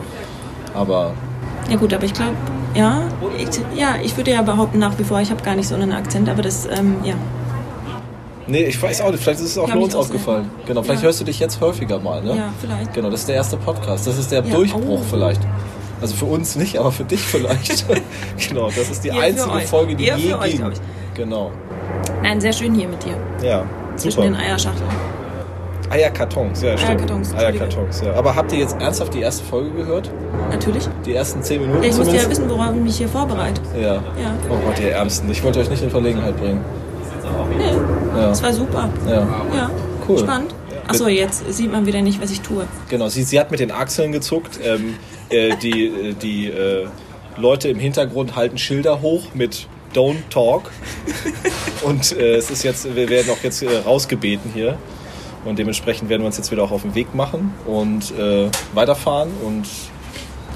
Aber 0.74 1.13
Ja 1.70 1.77
gut, 1.77 1.94
aber 1.94 2.03
ich 2.06 2.13
glaube, 2.13 2.34
ja, 2.75 3.03
ich, 3.38 3.48
ja, 3.80 3.96
ich 4.03 4.18
würde 4.18 4.32
ja 4.32 4.42
behaupten 4.42 4.80
nach 4.80 4.98
wie 4.98 5.03
vor, 5.03 5.22
ich 5.22 5.30
habe 5.30 5.44
gar 5.44 5.56
nicht 5.56 5.68
so 5.68 5.75
einen 5.75 5.92
Akzent, 5.92 6.27
aber 6.27 6.42
das, 6.42 6.65
ähm, 6.65 6.96
ja. 7.03 7.13
Nee, 8.48 8.64
ich 8.64 8.82
weiß 8.82 9.02
auch 9.02 9.12
nicht. 9.12 9.24
Vielleicht 9.24 9.40
ist 9.40 9.48
es 9.48 9.58
auch 9.58 9.66
Glaub 9.66 9.76
nur 9.76 9.86
uns 9.86 9.96
aufgefallen. 9.96 10.50
Genau, 10.66 10.82
vielleicht 10.84 11.02
Ja. 11.02 11.08
hörst 11.08 11.22
du 11.22 11.26
dich 11.26 11.40
jetzt 11.40 11.60
häufiger 11.62 12.00
mal. 12.00 12.22
Ne? 12.22 12.36
Ja, 12.36 12.54
vielleicht. 12.60 12.94
Genau, 12.94 13.10
das 13.10 13.22
ist 13.22 13.30
der 13.30 13.36
erste 13.36 13.58
Podcast. 13.58 14.08
Das 14.08 14.18
ist 14.18 14.32
der 14.32 14.44
Ja, 14.44 14.56
Durchbruch 14.56 15.00
oh. 15.00 15.02
vielleicht. 15.10 15.42
Also 16.02 16.16
für 16.16 16.26
uns 16.26 16.56
nicht, 16.56 16.78
aber 16.78 16.92
für 16.92 17.06
dich 17.06 17.22
vielleicht. 17.22 17.86
genau, 18.50 18.68
das 18.68 18.90
ist 18.90 19.04
die 19.04 19.10
Ihr 19.10 19.20
einzige. 19.20 19.60
Folge, 19.62 19.96
die 19.96 20.08
Ihr 20.08 20.18
je 20.18 20.34
euch, 20.34 20.52
ging. 20.52 20.72
Genau. 21.14 21.52
Nein, 22.22 22.42
sehr 22.42 22.52
schön 22.54 22.74
hier 22.76 22.88
mit 22.90 23.04
dir. 23.06 23.16
Ja, 23.42 23.64
Zwischen 23.96 24.16
super. 24.16 24.24
den 24.28 24.36
Eierschachteln. 24.36 24.90
Eierkartons, 25.90 26.62
ja, 26.62 26.76
stimmt. 26.76 26.90
Eierkartons, 26.92 27.36
Eierkartons, 27.36 28.02
ja. 28.02 28.14
Aber 28.16 28.36
habt 28.36 28.52
ihr 28.52 28.60
jetzt 28.60 28.82
ernsthaft 28.82 29.14
die 29.14 29.22
erste 29.22 29.44
Folge 29.46 29.70
gehört? 29.72 30.10
Natürlich. 30.50 30.90
Die 31.06 31.14
ersten 31.14 31.44
zehn 31.44 31.62
Minuten 31.62 31.84
Ja, 31.84 31.90
ich 31.90 31.96
musste 31.98 32.16
ja 32.16 32.30
wissen, 32.30 32.50
worauf 32.50 32.74
ich 32.76 32.82
mich 32.82 32.98
hier 32.98 33.08
vorbereite. 33.08 33.62
Ja. 33.80 33.96
Ja. 33.96 34.02
Oh 34.50 34.56
Gott, 34.66 34.80
ihr 34.80 34.92
Ärmsten. 34.92 35.30
Ich 35.30 35.44
wollte 35.44 35.60
euch 35.60 35.70
nicht 35.70 35.84
in 35.84 35.92
Verlegenheit 35.92 36.36
bringen. 36.38 36.62
Nee, 37.72 38.20
Ja. 38.22 38.27
das 38.29 38.43
war 38.43 38.53
super. 38.53 38.89
Ja. 39.08 39.27
Ja, 39.55 39.72
Cool. 40.08 40.20
spannend. 40.20 40.53
Achso, 40.88 41.08
jetzt 41.08 41.51
sieht 41.53 41.72
man 41.72 41.86
wieder 41.86 42.01
nicht, 42.01 42.22
was 42.22 42.29
ich 42.32 42.41
tue. 42.41 42.65
Genau, 42.89 43.08
sie, 43.08 43.24
sie 43.24 43.39
hat 43.39 43.51
mit 43.51 43.60
den 43.62 43.72
Achseln 43.72 44.12
gezuckt. 44.12 44.60
Ähm, 44.63 44.96
äh, 45.29 45.55
die 45.55 45.88
äh, 45.88 46.13
die 46.13 46.48
äh, 46.48 46.88
Leute 47.38 47.70
im 47.70 47.79
Hintergrund 47.79 48.36
halten 48.36 48.58
Schilder 48.58 49.01
hoch 49.01 49.27
mit 49.34 49.67
Don't 49.96 50.17
Talk. 50.29 50.72
Und 51.84 52.12
äh, 52.17 52.36
es 52.36 52.51
ist 52.51 52.63
jetzt, 52.63 52.96
wir 52.96 53.10
werden 53.10 53.32
auch 53.32 53.41
jetzt 53.43 53.63
äh, 53.63 53.77
rausgebeten 53.86 54.51
hier. 54.53 54.77
Und 55.46 55.58
dementsprechend 55.60 56.10
werden 56.10 56.22
wir 56.22 56.27
uns 56.27 56.38
jetzt 56.38 56.51
wieder 56.51 56.63
auch 56.63 56.72
auf 56.72 56.84
den 56.84 56.96
Weg 56.96 57.13
machen 57.15 57.53
und 57.65 58.17
äh, 58.17 58.48
weiterfahren 58.74 59.29
und 59.43 59.65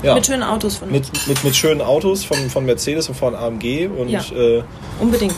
ja. 0.02 0.14
Mit 0.16 0.28
schönen 0.28 0.44
Autos 0.44 0.78
von 0.78 0.90
mit, 0.90 1.12
mit, 1.28 1.44
mit 1.44 1.56
schönen 1.58 1.82
Autos 1.82 2.24
von, 2.24 2.38
von 2.50 2.66
Mercedes 2.66 3.10
und 3.10 3.16
von 3.16 3.36
AMG 3.36 3.88
und 3.88 4.08
Ja. 4.10 4.22
Unbedingt. 5.02 5.34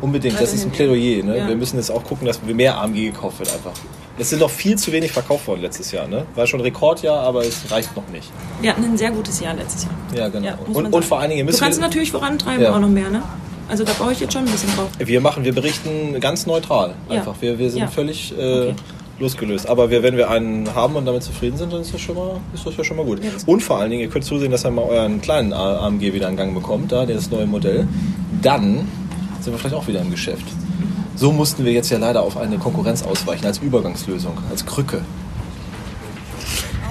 Unbedingt, 0.00 0.40
das 0.40 0.52
ist 0.54 0.64
ein 0.64 0.70
Plädoyer. 0.70 1.22
Ne? 1.24 1.38
Ja. 1.38 1.48
Wir 1.48 1.56
müssen 1.56 1.76
jetzt 1.76 1.90
auch 1.90 2.04
gucken, 2.04 2.26
dass 2.26 2.42
mehr 2.42 2.78
AMG 2.80 3.06
gekauft 3.12 3.38
wird 3.38 3.52
einfach. 3.52 3.72
Es 4.18 4.30
sind 4.30 4.38
noch 4.38 4.50
viel 4.50 4.76
zu 4.78 4.92
wenig 4.92 5.12
verkauft 5.12 5.46
worden 5.46 5.60
letztes 5.62 5.92
Jahr. 5.92 6.08
Ne? 6.08 6.24
War 6.34 6.46
schon 6.46 6.60
ein 6.60 6.64
Rekordjahr, 6.64 7.18
aber 7.20 7.40
es 7.44 7.70
reicht 7.70 7.94
noch 7.94 8.08
nicht. 8.08 8.30
Wir 8.62 8.70
hatten 8.70 8.84
ein 8.84 8.96
sehr 8.96 9.10
gutes 9.10 9.40
Jahr 9.40 9.54
letztes 9.54 9.84
Jahr. 9.84 9.94
Ja, 10.14 10.28
genau. 10.28 10.46
Ja, 10.46 10.58
und, 10.72 10.86
und 10.92 11.04
vor 11.04 11.20
allen 11.20 11.30
Dingen, 11.30 11.46
ihr 11.46 11.52
Du 11.52 11.58
kannst 11.58 11.78
wir, 11.78 11.84
natürlich 11.86 12.10
vorantreiben 12.12 12.62
Ja. 12.62 12.74
auch 12.74 12.80
noch 12.80 12.88
mehr, 12.88 13.10
ne? 13.10 13.22
Also 13.68 13.82
da 13.84 13.92
brauche 13.98 14.12
ich 14.12 14.20
jetzt 14.20 14.32
schon 14.32 14.44
ein 14.44 14.50
bisschen 14.50 14.70
drauf. 14.76 14.88
wir 14.98 15.20
machen, 15.20 15.44
wir 15.44 15.52
berichten 15.54 16.18
ganz 16.20 16.46
neutral. 16.46 16.94
Einfach. 17.08 17.34
Wir, 17.40 17.58
wir 17.58 17.70
sind 17.70 17.90
völlig 17.90 18.32
äh, 18.38 18.42
Okay. 18.68 18.74
losgelöst. 19.18 19.68
Aber 19.68 19.90
wir, 19.90 20.02
wenn 20.02 20.16
wir 20.16 20.30
einen 20.30 20.72
haben 20.74 20.94
und 20.94 21.04
damit 21.04 21.22
zufrieden 21.24 21.56
sind, 21.58 21.72
dann 21.72 21.80
ist 21.80 21.92
das 21.92 22.00
schon 22.00 22.14
mal, 22.14 22.40
ist 22.54 22.64
das 22.64 22.76
ja 22.76 22.84
schon 22.84 22.96
mal 22.96 23.04
gut. 23.04 23.22
Ja, 23.24 23.30
und 23.46 23.62
vor 23.62 23.78
allen 23.78 23.90
Dingen, 23.90 24.02
ihr 24.02 24.08
könnt 24.08 24.24
zusehen, 24.24 24.50
dass 24.52 24.64
ihr 24.64 24.70
mal 24.70 24.82
euren 24.84 25.20
kleinen 25.20 25.52
AMG 25.52 26.12
wieder 26.14 26.28
in 26.28 26.36
Gang 26.36 26.54
bekommt, 26.54 26.92
da, 26.92 27.04
das 27.06 27.30
neue 27.30 27.46
Modell. 27.46 27.88
Dann 28.40 28.86
sind 29.46 29.54
wir 29.54 29.58
vielleicht 29.60 29.76
auch 29.76 29.86
wieder 29.86 30.00
im 30.00 30.10
Geschäft. 30.10 30.44
So 31.14 31.30
mussten 31.30 31.64
wir 31.64 31.72
jetzt 31.72 31.88
ja 31.88 31.98
leider 31.98 32.22
auf 32.22 32.36
eine 32.36 32.58
Konkurrenz 32.58 33.04
ausweichen, 33.04 33.46
als 33.46 33.58
Übergangslösung, 33.58 34.36
als 34.50 34.66
Krücke. 34.66 35.02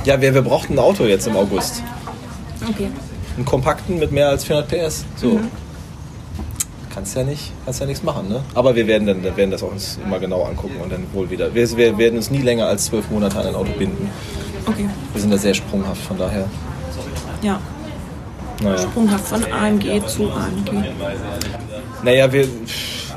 Ja, 0.05 0.21
wir, 0.21 0.33
wir 0.33 0.41
brauchten 0.41 0.73
ein 0.73 0.79
Auto 0.79 1.03
jetzt 1.03 1.27
im 1.27 1.35
August. 1.35 1.83
Okay. 2.67 2.87
Einen 3.35 3.43
kompakten 3.45 3.99
mit 3.99 4.13
mehr 4.13 4.29
als 4.29 4.45
400 4.45 4.69
PS. 4.69 5.05
So. 5.17 5.33
Mhm. 5.33 5.51
Kannst 6.93 7.13
ja 7.17 7.23
nicht, 7.25 7.51
kannst 7.65 7.81
ja 7.81 7.87
nichts 7.87 8.03
machen, 8.03 8.29
ne? 8.29 8.41
Aber 8.53 8.73
wir 8.73 8.87
werden 8.87 9.05
dann 9.05 9.21
werden 9.21 9.51
das 9.51 9.61
auch 9.61 9.71
uns 9.73 9.99
immer 10.01 10.17
genau 10.19 10.43
angucken 10.43 10.77
und 10.81 10.93
dann 10.93 11.05
wohl 11.11 11.29
wieder. 11.29 11.53
Wir, 11.53 11.75
wir 11.75 11.97
werden 11.97 12.15
uns 12.15 12.31
nie 12.31 12.41
länger 12.41 12.67
als 12.67 12.85
zwölf 12.85 13.11
Monate 13.11 13.37
an 13.37 13.47
ein 13.47 13.55
Auto 13.55 13.73
binden. 13.77 14.09
Okay. 14.65 14.87
Wir 15.11 15.21
sind 15.21 15.29
da 15.29 15.37
sehr 15.37 15.53
sprunghaft, 15.53 16.01
von 16.01 16.17
daher. 16.17 16.45
Ja. 17.41 17.59
Naja. 18.63 18.77
Sprunghaft 18.77 19.27
von 19.27 19.43
AMG 19.51 20.07
zu 20.07 20.31
AMG. 20.31 20.71
Naja, 22.05 22.31
wir. 22.31 22.47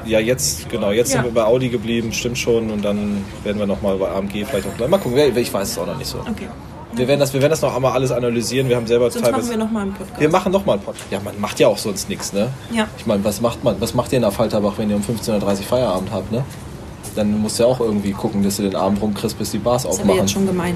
Ja, 0.07 0.21
jetzt, 0.21 0.69
genau, 0.71 0.91
jetzt 0.91 1.13
Ja. 1.13 1.17
sind 1.23 1.35
wir 1.35 1.43
bei 1.43 1.45
Audi 1.47 1.69
geblieben, 1.69 2.13
stimmt 2.13 2.39
schon. 2.39 2.71
Und 2.71 2.83
dann 2.85 3.25
werden 3.45 3.59
wir 3.59 3.67
nochmal 3.67 3.97
bei 3.99 4.09
AMG 4.11 4.47
vielleicht 4.47 4.67
auch 4.67 4.77
gleich. 4.77 4.89
Mal 4.89 4.99
gucken, 4.99 5.19
ich 5.37 5.53
weiß 5.53 5.69
es 5.73 5.79
auch 5.79 5.87
noch 5.87 5.99
nicht 5.99 6.07
so. 6.09 6.19
Okay. 6.21 6.49
Wir 6.95 7.07
werden 7.07 7.21
das, 7.21 7.35
wir 7.35 7.41
werden 7.43 7.51
das 7.51 7.61
noch 7.61 7.77
einmal 7.77 7.93
alles 7.93 8.11
analysieren. 8.11 8.69
Wir 8.71 8.77
haben 8.77 8.87
selber 8.87 9.11
Sonst 9.11 9.23
machen 9.25 9.35
teilweise. 9.35 9.51
wir 9.51 9.59
nochmal 9.59 9.83
einen 9.83 9.93
Podcast. 9.93 10.21
Wir 10.21 10.29
machen 10.31 10.53
nochmal 10.53 10.77
einen 10.77 10.85
Podcast. 10.85 11.07
Ja, 11.11 11.21
man 11.23 11.39
macht 11.39 11.61
ja 11.61 11.69
auch 11.69 11.77
sonst 11.77 12.09
nichts, 12.09 12.33
ne? 12.33 12.49
Ja. 12.73 12.87
Ich 12.97 13.05
meine, 13.07 13.23
was 13.25 13.43
macht 13.43 13.63
man? 13.63 13.79
Was 13.81 13.93
macht 13.93 14.11
ihr 14.13 14.17
in 14.17 14.23
der 14.23 14.33
Falterbach, 14.33 14.73
wenn 14.79 14.89
ihr 14.89 14.97
um 14.97 15.03
15.30 15.03 15.43
Uhr 15.45 15.57
Feierabend 15.65 16.11
habt, 16.11 16.33
ne? 16.33 16.43
Dann 17.15 17.39
musst 17.43 17.59
du 17.59 17.65
ja 17.65 17.69
auch 17.69 17.81
irgendwie 17.81 18.13
gucken, 18.13 18.43
dass 18.43 18.57
du 18.57 18.63
den 18.63 18.77
Abend 18.77 19.03
rumkriegst, 19.03 19.39
bis 19.39 19.51
die 19.51 19.59
Bars 19.59 19.83
Das 19.83 19.93
ist 19.93 19.99
aber 20.01 20.05
aufmachen. 20.13 20.21
jetzt 20.27 20.33
schon 20.33 20.47
gemein. 20.47 20.75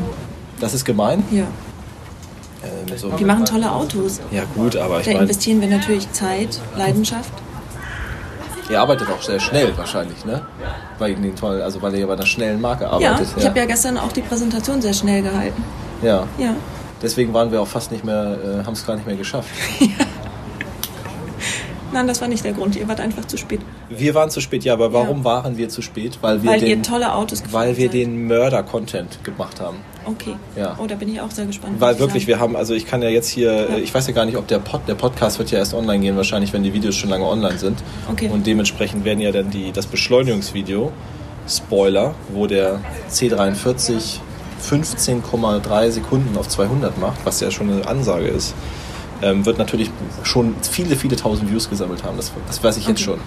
Das 0.60 0.74
ist 0.74 0.84
gemein. 0.84 1.22
Ja. 1.30 1.44
Ähm, 2.62 2.96
so. 2.98 3.08
Die 3.18 3.24
machen 3.24 3.46
tolle 3.46 3.72
Autos. 3.72 4.20
Ja 4.30 4.42
gut, 4.54 4.76
aber 4.76 4.98
ich 5.00 5.06
Da 5.06 5.12
meine, 5.12 5.22
investieren 5.24 5.60
wir 5.62 5.68
natürlich 5.68 6.12
Zeit, 6.12 6.60
Leidenschaft. 6.76 7.32
Ihr 8.72 8.80
arbeitet 8.80 9.08
auch 9.10 9.22
sehr 9.22 9.38
schnell 9.38 9.76
wahrscheinlich, 9.76 10.24
ne? 10.24 10.42
Weil, 10.98 11.10
ihr 11.10 11.16
den 11.16 11.36
tollen, 11.36 11.62
also 11.62 11.80
weil 11.82 11.92
ihr 11.94 12.00
ja 12.00 12.06
bei 12.06 12.14
einer 12.14 12.26
schnellen 12.26 12.60
Marke 12.60 12.84
Ja, 12.84 12.90
arbeitet. 12.90 13.28
ich 13.36 13.44
habe 13.46 13.58
ja 13.58 13.64
gestern 13.66 13.96
auch 13.98 14.10
die 14.12 14.22
Präsentation 14.22 14.82
sehr 14.82 14.92
schnell 14.94 15.22
gehalten. 15.22 15.62
ja. 16.02 16.26
Ja. 16.38 16.54
Deswegen 17.00 17.34
waren 17.34 17.50
wir 17.50 17.60
auch 17.60 17.66
fast 17.66 17.90
nicht 17.90 18.04
mehr, 18.04 18.38
äh, 18.62 18.64
haben 18.64 18.74
es 18.74 18.86
gar 18.86 18.94
nicht 18.94 19.04
mehr 19.08 19.16
geschafft. 19.16 19.48
Nein, 21.92 22.06
das 22.06 22.20
war 22.20 22.28
nicht 22.28 22.44
der 22.44 22.52
Grund. 22.52 22.76
Ihr 22.76 22.86
wart 22.88 23.00
einfach 23.00 23.24
zu 23.26 23.36
spät. 23.36 23.60
Wir 23.90 24.14
waren 24.14 24.30
zu 24.30 24.40
spät, 24.40 24.64
ja, 24.64 24.72
aber 24.72 24.92
warum 24.92 25.18
Ja. 25.18 25.24
waren 25.24 25.56
wir 25.58 25.68
zu 25.68 25.82
spät? 25.82 26.18
Weil 26.22 26.42
wir 26.42 26.50
Weil 26.50 26.60
den, 26.60 26.68
ihr 26.68 26.82
tolle 26.82 27.12
Autos 27.14 27.42
weil 27.50 27.76
wir 27.76 27.86
seid. 27.86 27.94
den 27.94 28.26
Mörder-Content 28.28 29.22
gemacht 29.24 29.60
haben. 29.60 29.78
Okay. 30.04 30.34
Ja. 30.56 30.76
Oh, 30.82 30.86
da 30.86 30.94
bin 30.94 31.08
ich 31.12 31.20
auch 31.20 31.30
sehr 31.30 31.46
gespannt. 31.46 31.80
Weil 31.80 31.98
wirklich, 31.98 32.26
wir 32.26 32.38
haben, 32.40 32.56
also 32.56 32.74
ich 32.74 32.86
kann 32.86 33.02
ja 33.02 33.08
jetzt 33.08 33.28
hier, 33.28 33.52
Ja. 33.52 33.76
äh, 33.76 33.80
ich 33.80 33.92
weiß 33.94 34.06
ja 34.06 34.12
gar 34.12 34.24
nicht, 34.24 34.36
ob 34.36 34.46
der 34.48 34.58
Pod, 34.58 34.80
der 34.88 34.94
Podcast 34.94 35.38
wird 35.38 35.50
ja 35.50 35.58
erst 35.58 35.74
online 35.74 36.00
gehen, 36.00 36.16
wahrscheinlich, 36.16 36.52
wenn 36.52 36.62
die 36.62 36.72
Videos 36.72 36.96
schon 36.96 37.10
lange 37.10 37.24
online 37.24 37.58
sind. 37.58 37.82
Okay. 38.10 38.28
Und 38.32 38.46
dementsprechend 38.46 39.04
werden 39.04 39.20
ja 39.20 39.30
dann 39.32 39.50
die, 39.50 39.72
das 39.72 39.86
Beschleunigungsvideo, 39.86 40.92
Spoiler, 41.48 42.14
wo 42.32 42.46
der 42.46 42.80
C43 43.10 44.20
15,3 44.64 45.90
Sekunden 45.90 46.36
auf 46.38 46.48
200 46.48 46.98
macht, 46.98 47.18
was 47.24 47.40
ja 47.40 47.50
schon 47.50 47.70
eine 47.70 47.86
Ansage 47.86 48.26
ist, 48.28 48.54
ähm, 49.22 49.44
wird 49.44 49.58
natürlich 49.58 49.90
schon 50.22 50.54
viele, 50.62 50.96
viele 50.96 51.16
tausend 51.16 51.50
Views 51.50 51.68
gesammelt 51.68 52.04
haben. 52.04 52.16
Das, 52.16 52.32
das 52.46 52.62
weiß 52.62 52.76
ich 52.76 52.86
jetzt 52.86 52.98
Okay. 53.06 53.18
schon. 53.18 53.20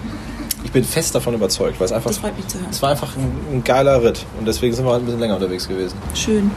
Ich 0.64 0.72
bin 0.72 0.82
fest 0.84 1.14
davon 1.14 1.34
überzeugt, 1.34 1.78
weil 1.78 1.84
es 1.86 1.92
einfach, 1.92 2.10
Das 2.10 2.18
freut 2.18 2.36
mich 2.36 2.46
zu 2.48 2.58
hören. 2.58 2.68
es 2.70 2.82
war 2.82 2.90
einfach 2.90 3.14
ein, 3.16 3.30
ein 3.58 3.64
geiler 3.64 4.02
Ritt 4.02 4.24
und 4.38 4.46
deswegen 4.48 4.74
sind 4.74 4.84
wir 4.84 4.92
halt 4.92 5.02
ein 5.02 5.06
bisschen 5.06 5.20
länger 5.20 5.34
unterwegs 5.36 5.68
gewesen. 5.68 5.96
Schön. 6.14 6.50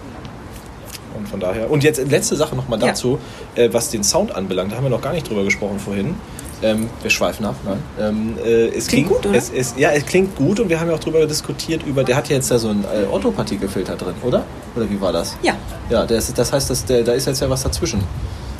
Und 1.33 1.39
von 1.39 1.39
daher. 1.39 1.69
Und 1.69 1.83
jetzt 1.83 2.00
letzte 2.09 2.36
Sache 2.36 2.55
nochmal 2.55 2.79
Ja. 2.79 2.88
dazu, 2.88 3.19
äh, 3.55 3.69
was 3.71 3.89
den 3.89 4.03
Sound 4.03 4.36
anbelangt. 4.36 4.71
Da 4.71 4.77
haben 4.77 4.83
wir 4.83 4.89
noch 4.89 5.01
gar 5.01 5.13
nicht 5.13 5.27
drüber 5.29 5.43
gesprochen 5.43 5.79
vorhin. 5.79 6.15
Ähm, 6.62 6.89
wir 7.01 7.09
schweifen 7.09 7.45
ab, 7.45 7.55
nein. 7.63 7.77
Ähm, 8.00 8.36
äh, 8.43 8.67
es 8.67 8.88
Klingt 8.88 9.07
gut, 9.07 9.25
oder? 9.25 9.33
Es, 9.38 9.50
es, 9.50 9.75
ja, 9.77 9.91
es 9.91 10.05
klingt 10.05 10.36
gut 10.36 10.59
und 10.59 10.67
wir 10.67 10.77
haben 10.79 10.89
ja 10.89 10.95
auch 10.95 11.00
drüber 11.00 11.25
diskutiert, 11.25 11.83
über, 11.83 12.03
der 12.03 12.17
hat 12.17 12.27
ja 12.27 12.36
jetzt 12.36 12.51
da 12.51 12.59
so 12.59 12.67
einen 12.67 12.83
äh, 12.83 13.05
Otto-Partikelfilter 13.09 13.95
drin, 13.95 14.15
oder? 14.24 14.43
Oder 14.75 14.89
wie 14.89 15.00
war 15.00 15.13
das? 15.13 15.38
Ja. 15.41 15.53
Ja, 15.89 16.03
ist, 16.03 16.38
das 16.38 16.51
heißt, 16.51 16.69
dass 16.69 16.83
der, 16.83 17.03
da 17.03 17.13
ist 17.13 17.27
jetzt 17.27 17.41
ja 17.41 17.50
was 17.50 17.63
dazwischen. 17.63 18.03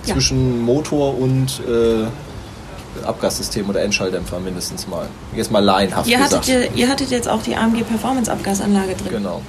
Ja. 0.05 0.13
Zwischen 0.13 0.61
Motor 0.61 1.17
und 1.19 1.61
äh, 1.67 3.05
Abgassystem 3.05 3.69
oder 3.69 3.81
Endschalldämpfer 3.81 4.39
mindestens 4.39 4.88
mal. 4.88 5.07
Jetzt 5.35 5.51
mal 5.51 5.59
laienhaft 5.59 6.07
Ihr 6.09 6.17
gesagt. 6.17 6.35
hattet, 6.47 6.71
ihr, 6.75 6.75
ihr 6.75 6.89
hattet 6.89 7.11
jetzt 7.11 7.27
auch 7.27 7.41
die 7.43 7.55
AMG 7.55 7.83
Performance 7.83 8.31
Abgasanlage 8.31 8.95
drin. 8.95 9.09
genau. 9.11 9.41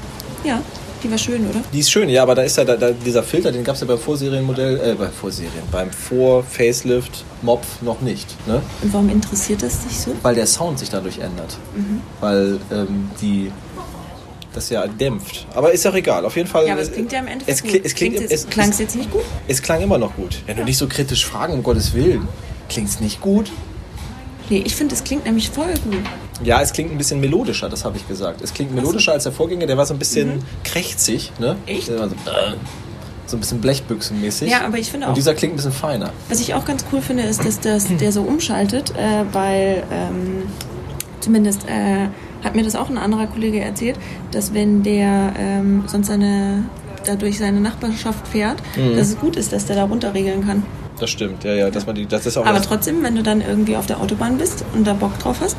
Ja, 0.45 0.61
die 1.03 1.11
war 1.11 1.19
schön, 1.19 1.49
oder? 1.49 1.61
Die 1.73 1.81
ist 1.81 1.91
schön, 1.91 2.09
ja, 2.09 2.23
aber 2.23 2.35
da 2.35 2.43
ist 2.43 2.57
ja 2.57 2.65
da, 2.65 2.77
da, 2.77 2.91
dieser 2.91 3.23
Filter, 3.23 3.51
den 3.53 3.65
gab 3.65 3.75
es 3.75 3.81
ja 3.81 3.87
beim 3.87 3.99
Vorserienmodell, 3.99 4.81
äh, 4.81 4.95
beim 4.95 5.13
Vorserien, 5.13 5.53
beim 5.73 5.91
Vor-Facelift 5.91 7.25
Mopf 7.43 7.67
noch 7.83 8.01
nicht. 8.01 8.35
Ne? 8.47 8.63
Und 8.83 8.93
warum 8.93 9.09
interessiert 9.09 9.63
das 9.63 9.87
dich 9.87 9.99
so? 9.99 10.13
Weil 10.23 10.35
der 10.35 10.47
Sound 10.47 10.79
sich 10.79 10.91
dadurch 10.91 11.19
ändert. 11.19 11.57
Mhm. 11.75 12.01
Weil 12.21 12.59
ähm, 12.73 13.11
die 13.21 13.51
das 14.53 14.69
ja 14.71 14.85
dämpft. 14.87 15.47
Aber 15.55 15.71
ist 15.73 15.87
auch 15.87 15.95
egal. 15.95 16.25
Auf 16.25 16.37
jeden 16.37 16.49
Fall. 16.49 16.67
Ja, 16.67 16.73
aber 16.73 16.83
es 16.83 16.91
klingt 16.91 17.13
ja 17.13 17.21
im 17.21 17.29
Endeffekt 17.29 17.59
es, 17.59 17.65
kli- 17.65 17.81
es 17.85 17.95
klingt, 17.95 18.17
Klingt's 18.17 18.33
es, 18.35 18.43
jetzt, 18.43 18.51
klang 18.51 18.69
es 18.71 18.79
jetzt 18.81 18.97
nicht 18.97 19.11
gut? 19.11 19.23
es 19.47 19.63
klang 19.63 19.81
immer 19.81 19.97
noch 19.97 20.17
gut. 20.17 20.43
Wenn 20.47 20.57
du 20.57 20.65
nicht 20.65 20.77
so 20.77 20.89
kritisch 20.89 21.25
fragen, 21.25 21.53
um 21.53 21.63
Gottes 21.63 21.95
Willen. 21.95 22.27
Klingt 22.69 22.89
es 22.89 22.99
nicht 23.01 23.21
gut? 23.21 23.51
Nee, 24.49 24.63
ich 24.67 24.75
finde, 24.75 24.97
es 24.97 25.05
klingt 25.05 25.25
nämlich 25.25 25.51
voll 25.51 25.73
gut. 25.85 26.03
Ja, 26.45 26.61
es 26.63 26.73
klingt 26.73 26.91
ein 26.91 26.99
bisschen 26.99 27.21
melodischer, 27.21 27.69
das 27.69 27.85
habe 27.85 27.97
ich 27.99 28.07
gesagt. 28.09 28.41
Es 28.43 28.55
klingt 28.55 28.75
melodischer 28.75 29.13
als 29.13 29.25
der 29.25 29.33
Vorgänger, 29.33 29.67
der 29.67 29.77
war 29.77 29.87
so 29.87 29.95
ein 29.95 29.99
bisschen 29.99 30.43
krächzig, 30.65 31.33
ne? 31.39 31.55
Mhm. 31.67 31.69
Echt? 31.75 31.89
Der 31.89 31.99
war 32.01 32.09
so, 32.09 32.15
äh, 32.15 32.55
so 33.27 33.37
ein 33.37 33.41
bisschen 33.41 33.61
blechbüchsenmäßig. 33.61 34.51
Ja, 34.51 34.63
aber 34.65 34.79
ich 34.79 34.91
finde 34.91 35.07
Und 35.07 35.13
auch- 35.13 35.15
dieser 35.17 35.35
klingt 35.35 35.55
ein 35.55 35.57
bisschen 35.57 35.73
feiner. 35.73 36.11
Was 36.29 36.41
ich 36.41 36.55
auch 36.55 36.65
ganz 36.65 36.85
cool 36.93 37.01
finde, 37.03 37.25
ist, 37.25 37.45
dass 37.45 37.61
das, 37.61 37.87
der 38.01 38.11
so 38.13 38.23
umschaltet, 38.23 38.91
äh, 38.97 39.25
weil 39.33 39.83
ähm, 39.93 40.43
zumindest 41.21 41.63
äh, 41.69 42.09
hat 42.45 42.55
mir 42.57 42.65
das 42.65 42.75
auch 42.75 42.89
ein 42.89 42.99
anderer 42.99 43.27
Kollege 43.27 43.61
erzählt, 43.61 43.97
dass 44.33 44.55
wenn 44.55 44.83
der 44.83 45.33
ähm, 45.39 45.85
sonst 45.87 46.07
seine 46.09 46.65
da 47.07 47.15
durch 47.17 47.39
seine 47.39 47.61
Nachbarschaft 47.61 48.29
fährt, 48.29 48.59
Mhm. 48.77 48.97
dass 48.97 49.09
es 49.09 49.19
gut 49.19 49.37
ist, 49.37 49.53
dass 49.55 49.65
der 49.67 49.77
da 49.77 49.85
runterregeln 49.85 50.47
kann. 50.47 50.63
Das 50.99 51.09
stimmt, 51.09 51.45
ja, 51.45 51.53
ja, 51.55 51.71
dass 51.71 51.87
man 51.87 51.95
die, 51.95 52.05
das 52.05 52.27
ist 52.27 52.37
auch 52.37 52.45
Aber 52.45 52.61
trotzdem, 52.61 53.03
wenn 53.03 53.15
du 53.17 53.23
dann 53.23 53.41
irgendwie 53.41 53.75
auf 53.77 53.87
der 53.87 54.01
Autobahn 54.03 54.37
bist 54.37 54.67
und 54.75 54.87
da 54.87 54.93
Bock 54.93 55.19
drauf 55.19 55.39
hast, 55.41 55.57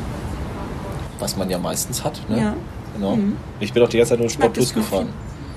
was 1.32 1.38
man 1.38 1.50
ja 1.50 1.58
meistens 1.58 2.04
hat, 2.04 2.20
ne? 2.30 2.38
Ja. 2.38 2.56
Genau. 2.94 3.18
Ich 3.62 3.72
bin 3.72 3.82
auch 3.84 3.88
die 3.88 3.98
ganze 3.98 4.12
Zeit 4.12 4.20
nur 4.20 4.30
Sport 4.30 4.54
Plus 4.54 4.74
gefahren. 4.74 5.08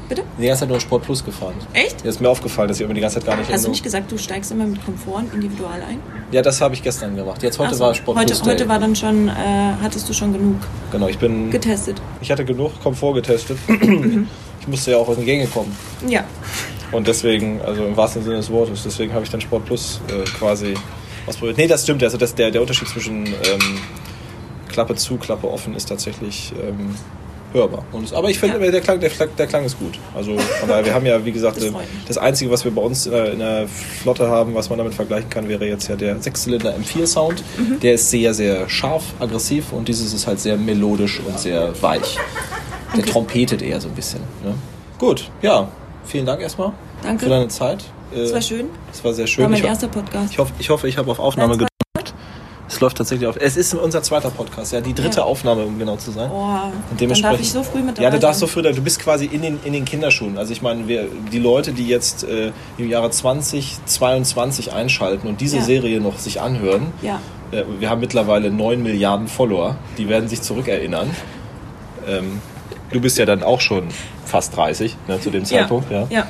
bitte? 0.09 0.23
Die 0.39 0.47
ganze 0.47 0.61
Zeit 0.61 0.69
nur 0.69 0.79
Sport 0.79 1.03
Plus 1.03 1.25
gefahren. 1.25 1.55
Echt? 1.73 2.03
Ist 2.03 2.21
mir 2.21 2.29
aufgefallen, 2.29 2.69
dass 2.69 2.79
ich 2.79 2.85
immer 2.85 2.95
die 2.95 3.01
ganze 3.01 3.17
Zeit 3.19 3.27
gar 3.27 3.37
nicht 3.37 3.51
Hast 3.53 3.65
du 3.65 3.71
nicht 3.71 3.83
gesagt, 3.83 4.13
du 4.13 4.17
steigst 4.17 4.53
immer 4.53 4.67
mit 4.67 4.85
Komfort 4.85 5.19
und 5.19 5.35
individual 5.35 5.83
ein? 5.83 5.99
Ja, 6.31 6.43
das 6.43 6.61
habe 6.61 6.75
ich 6.75 6.83
gestern 6.83 7.17
gemacht. 7.17 7.43
Jetzt 7.43 7.59
heute 7.59 7.75
so. 7.75 7.85
war 7.85 7.95
Sport 7.95 8.19
heute, 8.19 8.27
Plus 8.29 8.43
Day. 8.43 8.53
heute 8.53 8.69
war 8.69 8.79
dann 8.79 8.95
schon, 8.95 9.29
äh, 9.29 9.33
hattest 9.83 10.09
du 10.09 10.13
schon 10.13 10.33
genug 10.33 10.57
genau, 10.93 11.09
ich 11.09 11.19
bin 11.19 11.51
getestet. 11.51 12.01
ich 12.21 12.31
hatte 12.31 12.45
genug 12.45 12.81
Komfort 12.81 13.15
getestet. 13.15 13.59
ich 14.61 14.69
musste 14.69 14.93
ja 14.93 14.99
auch 14.99 15.09
in 15.09 15.17
die 15.17 15.25
Gänge 15.25 15.49
kommen. 15.49 15.77
Ja. 16.07 16.23
Und 16.93 17.09
deswegen, 17.09 17.61
also 17.63 17.85
im 17.85 17.97
wahrsten 17.97 18.23
Sinne 18.23 18.37
des 18.37 18.51
Wortes, 18.51 18.85
deswegen 18.85 19.13
habe 19.13 19.25
ich 19.25 19.31
dann 19.31 19.41
Sport 19.41 19.65
Plus 19.65 20.01
äh, 20.07 20.23
quasi 20.39 20.75
ausprobiert. 21.27 21.57
Nee, 21.57 21.67
das 21.67 21.83
stimmt. 21.83 22.05
Also 22.05 22.17
das, 22.17 22.33
der, 22.37 22.53
der 22.53 22.61
Unterschied 22.61 22.87
zwischen 22.87 23.27
ähm, 23.27 23.79
Klappe 24.75 24.95
zu, 24.97 25.17
Klappe 25.17 25.49
offen 25.51 25.75
ist 25.77 25.89
tatsächlich 25.89 26.53
ähm, 26.61 26.95
hörbar. 27.53 27.85
Und 27.93 28.05
es, 28.05 28.13
aber 28.13 28.29
ich 28.29 28.39
finde, 28.41 28.63
Ja. 28.65 28.71
der, 28.73 28.81
Klang, 28.81 28.99
der, 28.99 29.11
der 29.39 29.47
Klang 29.47 29.65
ist 29.65 29.79
gut. 29.79 29.97
Also 30.17 30.37
daher, 30.67 30.85
wir 30.85 30.93
haben 30.93 31.07
ja, 31.07 31.25
wie 31.25 31.31
gesagt, 31.31 31.57
Das 31.59 31.65
äh, 31.65 31.71
mich. 31.71 31.81
das 32.09 32.19
Einzige, 32.19 32.51
was 32.51 32.65
wir 32.65 32.73
bei 32.75 32.83
uns 32.83 33.07
in 33.07 33.13
der, 33.13 33.33
in 33.33 33.39
der 33.39 33.69
Flotte 33.69 34.29
haben, 34.29 34.55
was 34.55 34.69
man 34.69 34.79
damit 34.79 34.93
vergleichen 34.95 35.31
kann, 35.31 35.49
wäre 35.49 35.65
jetzt 35.67 35.87
ja 35.89 35.95
der 35.95 36.21
Sechszylinder 36.21 36.75
M4 36.75 37.07
Sound. 37.07 37.45
Mhm. 37.57 37.79
Der 37.79 37.95
ist 37.95 38.11
sehr, 38.11 38.35
sehr 38.35 38.69
scharf, 38.69 39.05
aggressiv 39.21 39.73
und 39.73 39.87
dieses 39.89 40.13
ist 40.13 40.27
halt 40.27 40.41
sehr 40.41 40.57
melodisch 40.57 41.21
und 41.25 41.39
sehr 41.39 41.81
weich. 41.81 42.17
Der 42.93 43.01
Okay. 43.01 43.11
trompetet 43.11 43.63
eher 43.63 43.81
so 43.81 43.89
ein 43.89 43.95
bisschen. 43.95 44.21
Ne? 44.45 44.55
Gut, 44.99 45.31
ja. 45.43 45.69
Vielen 46.05 46.27
Dank 46.27 46.41
erstmal 46.43 46.73
Danke. 47.03 47.25
für 47.25 47.31
deine 47.31 47.49
Zeit. 47.49 47.85
Äh, 48.15 48.33
war 48.33 48.43
schön. 48.43 48.67
Es 48.93 49.03
war 49.05 49.13
sehr 49.15 49.27
schön. 49.27 49.45
War 49.45 49.51
mein 49.51 49.61
ich, 49.61 49.65
erster 49.65 49.89
Podcast. 49.89 50.33
ich, 50.33 50.39
hoffe, 50.39 50.53
ich 50.59 50.71
hoffe, 50.71 50.89
ich 50.89 50.99
habe 50.99 51.11
auf 51.11 51.19
Aufnahme 51.21 51.53
gedrückt. 51.53 51.71
Es 52.75 52.81
läuft 52.81 52.97
tatsächlich 52.99 53.29
auf. 53.29 53.37
Es 53.39 53.57
ist 53.57 53.73
unser 53.75 54.03
zweiter 54.03 54.31
Podcast, 54.31 54.73
ja, 54.73 54.81
die 54.81 54.95
dritte 54.95 55.19
Ja. 55.19 55.25
Aufnahme, 55.25 55.65
um 55.65 55.79
genau 55.79 55.97
zu 55.97 56.11
sein. 56.11 56.29
Oh, 56.33 56.37
Und 56.43 56.51
dann 56.51 56.73
dementsprechend- 56.99 57.35
darf 57.35 57.41
ich 57.41 57.53
so 57.53 57.63
früh 57.63 57.79
mit 57.83 57.97
dabei 57.97 58.03
Ja, 58.05 58.11
du 58.11 58.19
darfst 58.19 58.41
so 58.41 58.47
früh, 58.49 58.63
du 58.63 58.83
bist 58.83 58.99
quasi 59.01 59.27
in 59.27 59.43
den, 59.43 59.61
in 59.65 59.73
den 59.73 59.85
Kinderschuhen. 59.85 60.37
Also 60.39 60.53
ich 60.53 60.61
meine, 60.63 60.89
wir, 60.89 61.07
die 61.33 61.39
Leute, 61.39 61.73
die 61.73 61.87
jetzt 61.87 62.25
äh, 62.25 62.51
im 62.79 62.91
Jahre 62.91 63.11
2022 63.11 64.73
einschalten 64.73 65.29
und 65.29 65.41
diese 65.41 65.59
Ja. 65.59 65.63
Serie 65.63 66.01
noch 66.01 66.19
sich 66.19 66.41
anhören, 66.41 66.93
Ja. 67.03 67.21
äh, 67.53 67.65
wir 67.79 67.91
haben 67.91 68.01
mittlerweile 68.01 68.51
9 68.51 68.83
Milliarden 68.83 69.29
Follower, 69.29 69.77
die 69.99 70.09
werden 70.09 70.29
sich 70.29 70.43
zurückerinnern. 70.43 71.11
Ähm, 72.09 72.41
du 72.93 73.01
bist 73.01 73.19
ja 73.19 73.25
dann 73.27 73.43
auch 73.43 73.61
schon 73.61 73.85
fast 74.25 74.57
30 74.57 74.97
ne, 75.09 75.21
zu 75.21 75.31
dem 75.31 75.45
Zeitpunkt. 75.45 75.91
Ja. 75.91 76.07
ja. 76.11 76.27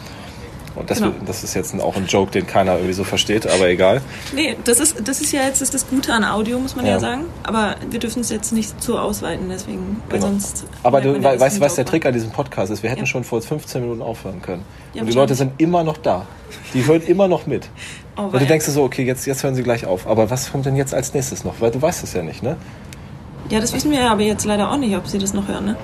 Und 0.76 0.90
das, 0.90 0.98
Genau. 0.98 1.12
wird- 1.12 1.28
das 1.28 1.44
ist 1.44 1.54
jetzt 1.54 1.72
auch 1.80 1.94
ein 1.96 2.06
Joke, 2.06 2.32
den 2.32 2.46
keiner 2.48 2.74
irgendwie 2.74 2.94
so 2.94 3.04
versteht, 3.04 3.46
aber 3.46 3.68
egal. 3.68 4.00
Nee, 4.34 4.56
das 4.64 4.80
ist, 4.80 4.96
das 5.06 5.20
ist 5.20 5.32
ja 5.32 5.42
jetzt 5.42 5.60
das, 5.60 5.86
Gute 5.88 6.12
an 6.12 6.24
Audio, 6.24 6.58
muss 6.58 6.74
man 6.74 6.84
ja, 6.84 6.92
Ja. 6.92 7.00
sagen. 7.00 7.26
Aber 7.44 7.76
wir 7.90 8.00
dürfen 8.00 8.20
es 8.20 8.30
jetzt 8.30 8.52
nicht 8.52 8.82
zu 8.82 8.98
ausweiten, 8.98 9.46
deswegen. 9.48 10.02
Weil 10.08 10.18
Genau. 10.18 10.30
sonst 10.32 10.64
Aber 10.82 11.00
du 11.00 11.16
ja, 11.16 11.38
weißt 11.38 11.58
du, 11.58 11.60
was 11.60 11.76
der 11.76 11.84
Trick 11.84 12.04
an 12.06 12.12
diesem 12.12 12.30
Podcast 12.30 12.72
ist? 12.72 12.82
Wir 12.82 12.90
hätten 12.90 13.00
Ja. 13.02 13.06
schon 13.06 13.22
vor 13.22 13.40
15 13.40 13.82
Minuten 13.82 14.02
aufhören 14.02 14.42
können. 14.42 14.62
Und 14.98 15.06
die 15.06 15.12
Leute 15.12 15.34
sind 15.36 15.52
immer 15.58 15.84
noch 15.84 15.96
da. 15.96 16.26
Die 16.72 16.84
hören 16.86 17.02
immer 17.02 17.28
noch 17.28 17.46
mit. 17.46 17.68
Oh, 18.16 18.22
und 18.22 18.34
du 18.40 18.46
denkst 18.46 18.66
dir 18.66 18.72
so, 18.72 18.82
okay, 18.84 19.04
jetzt, 19.04 19.26
jetzt 19.26 19.42
hören 19.44 19.54
sie 19.54 19.62
gleich 19.62 19.86
auf. 19.86 20.06
Aber 20.08 20.30
was 20.30 20.50
kommt 20.50 20.66
denn 20.66 20.76
jetzt 20.76 20.94
als 20.94 21.14
nächstes 21.14 21.44
noch? 21.44 21.54
Weil 21.60 21.70
du 21.70 21.80
weißt 21.82 22.02
es 22.04 22.12
ja 22.14 22.22
nicht, 22.22 22.42
ne? 22.42 22.56
Ja, 23.50 23.60
das 23.60 23.72
wissen 23.74 23.90
wir 23.90 24.00
ja 24.00 24.10
aber 24.12 24.22
jetzt 24.22 24.44
leider 24.44 24.70
auch 24.70 24.76
nicht, 24.76 24.96
ob 24.96 25.06
sie 25.06 25.18
das 25.18 25.34
noch 25.34 25.46
hören, 25.48 25.66
ne? 25.66 25.76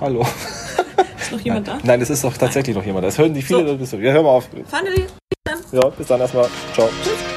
Hallo. 0.00 0.24
Ist 1.30 1.38
noch 1.38 1.44
jemand 1.44 1.68
da? 1.68 1.78
Nein, 1.84 2.00
es 2.00 2.10
ist 2.10 2.24
doch 2.24 2.36
tatsächlich 2.36 2.74
noch 2.74 2.84
jemand. 2.84 3.04
da. 3.04 3.08
Das 3.08 3.18
hören 3.18 3.34
die 3.34 3.42
viele. 3.42 3.84
So. 3.84 3.96
Ja, 3.98 4.12
hör 4.12 4.22
mal 4.22 4.30
auf. 4.30 4.48
Finally, 4.68 5.06
dann. 5.44 5.58
Ja, 5.72 5.88
bis 5.88 6.06
dann 6.06 6.20
erstmal. 6.20 6.48
Ciao. 6.74 6.88
Tschüss. 7.04 7.29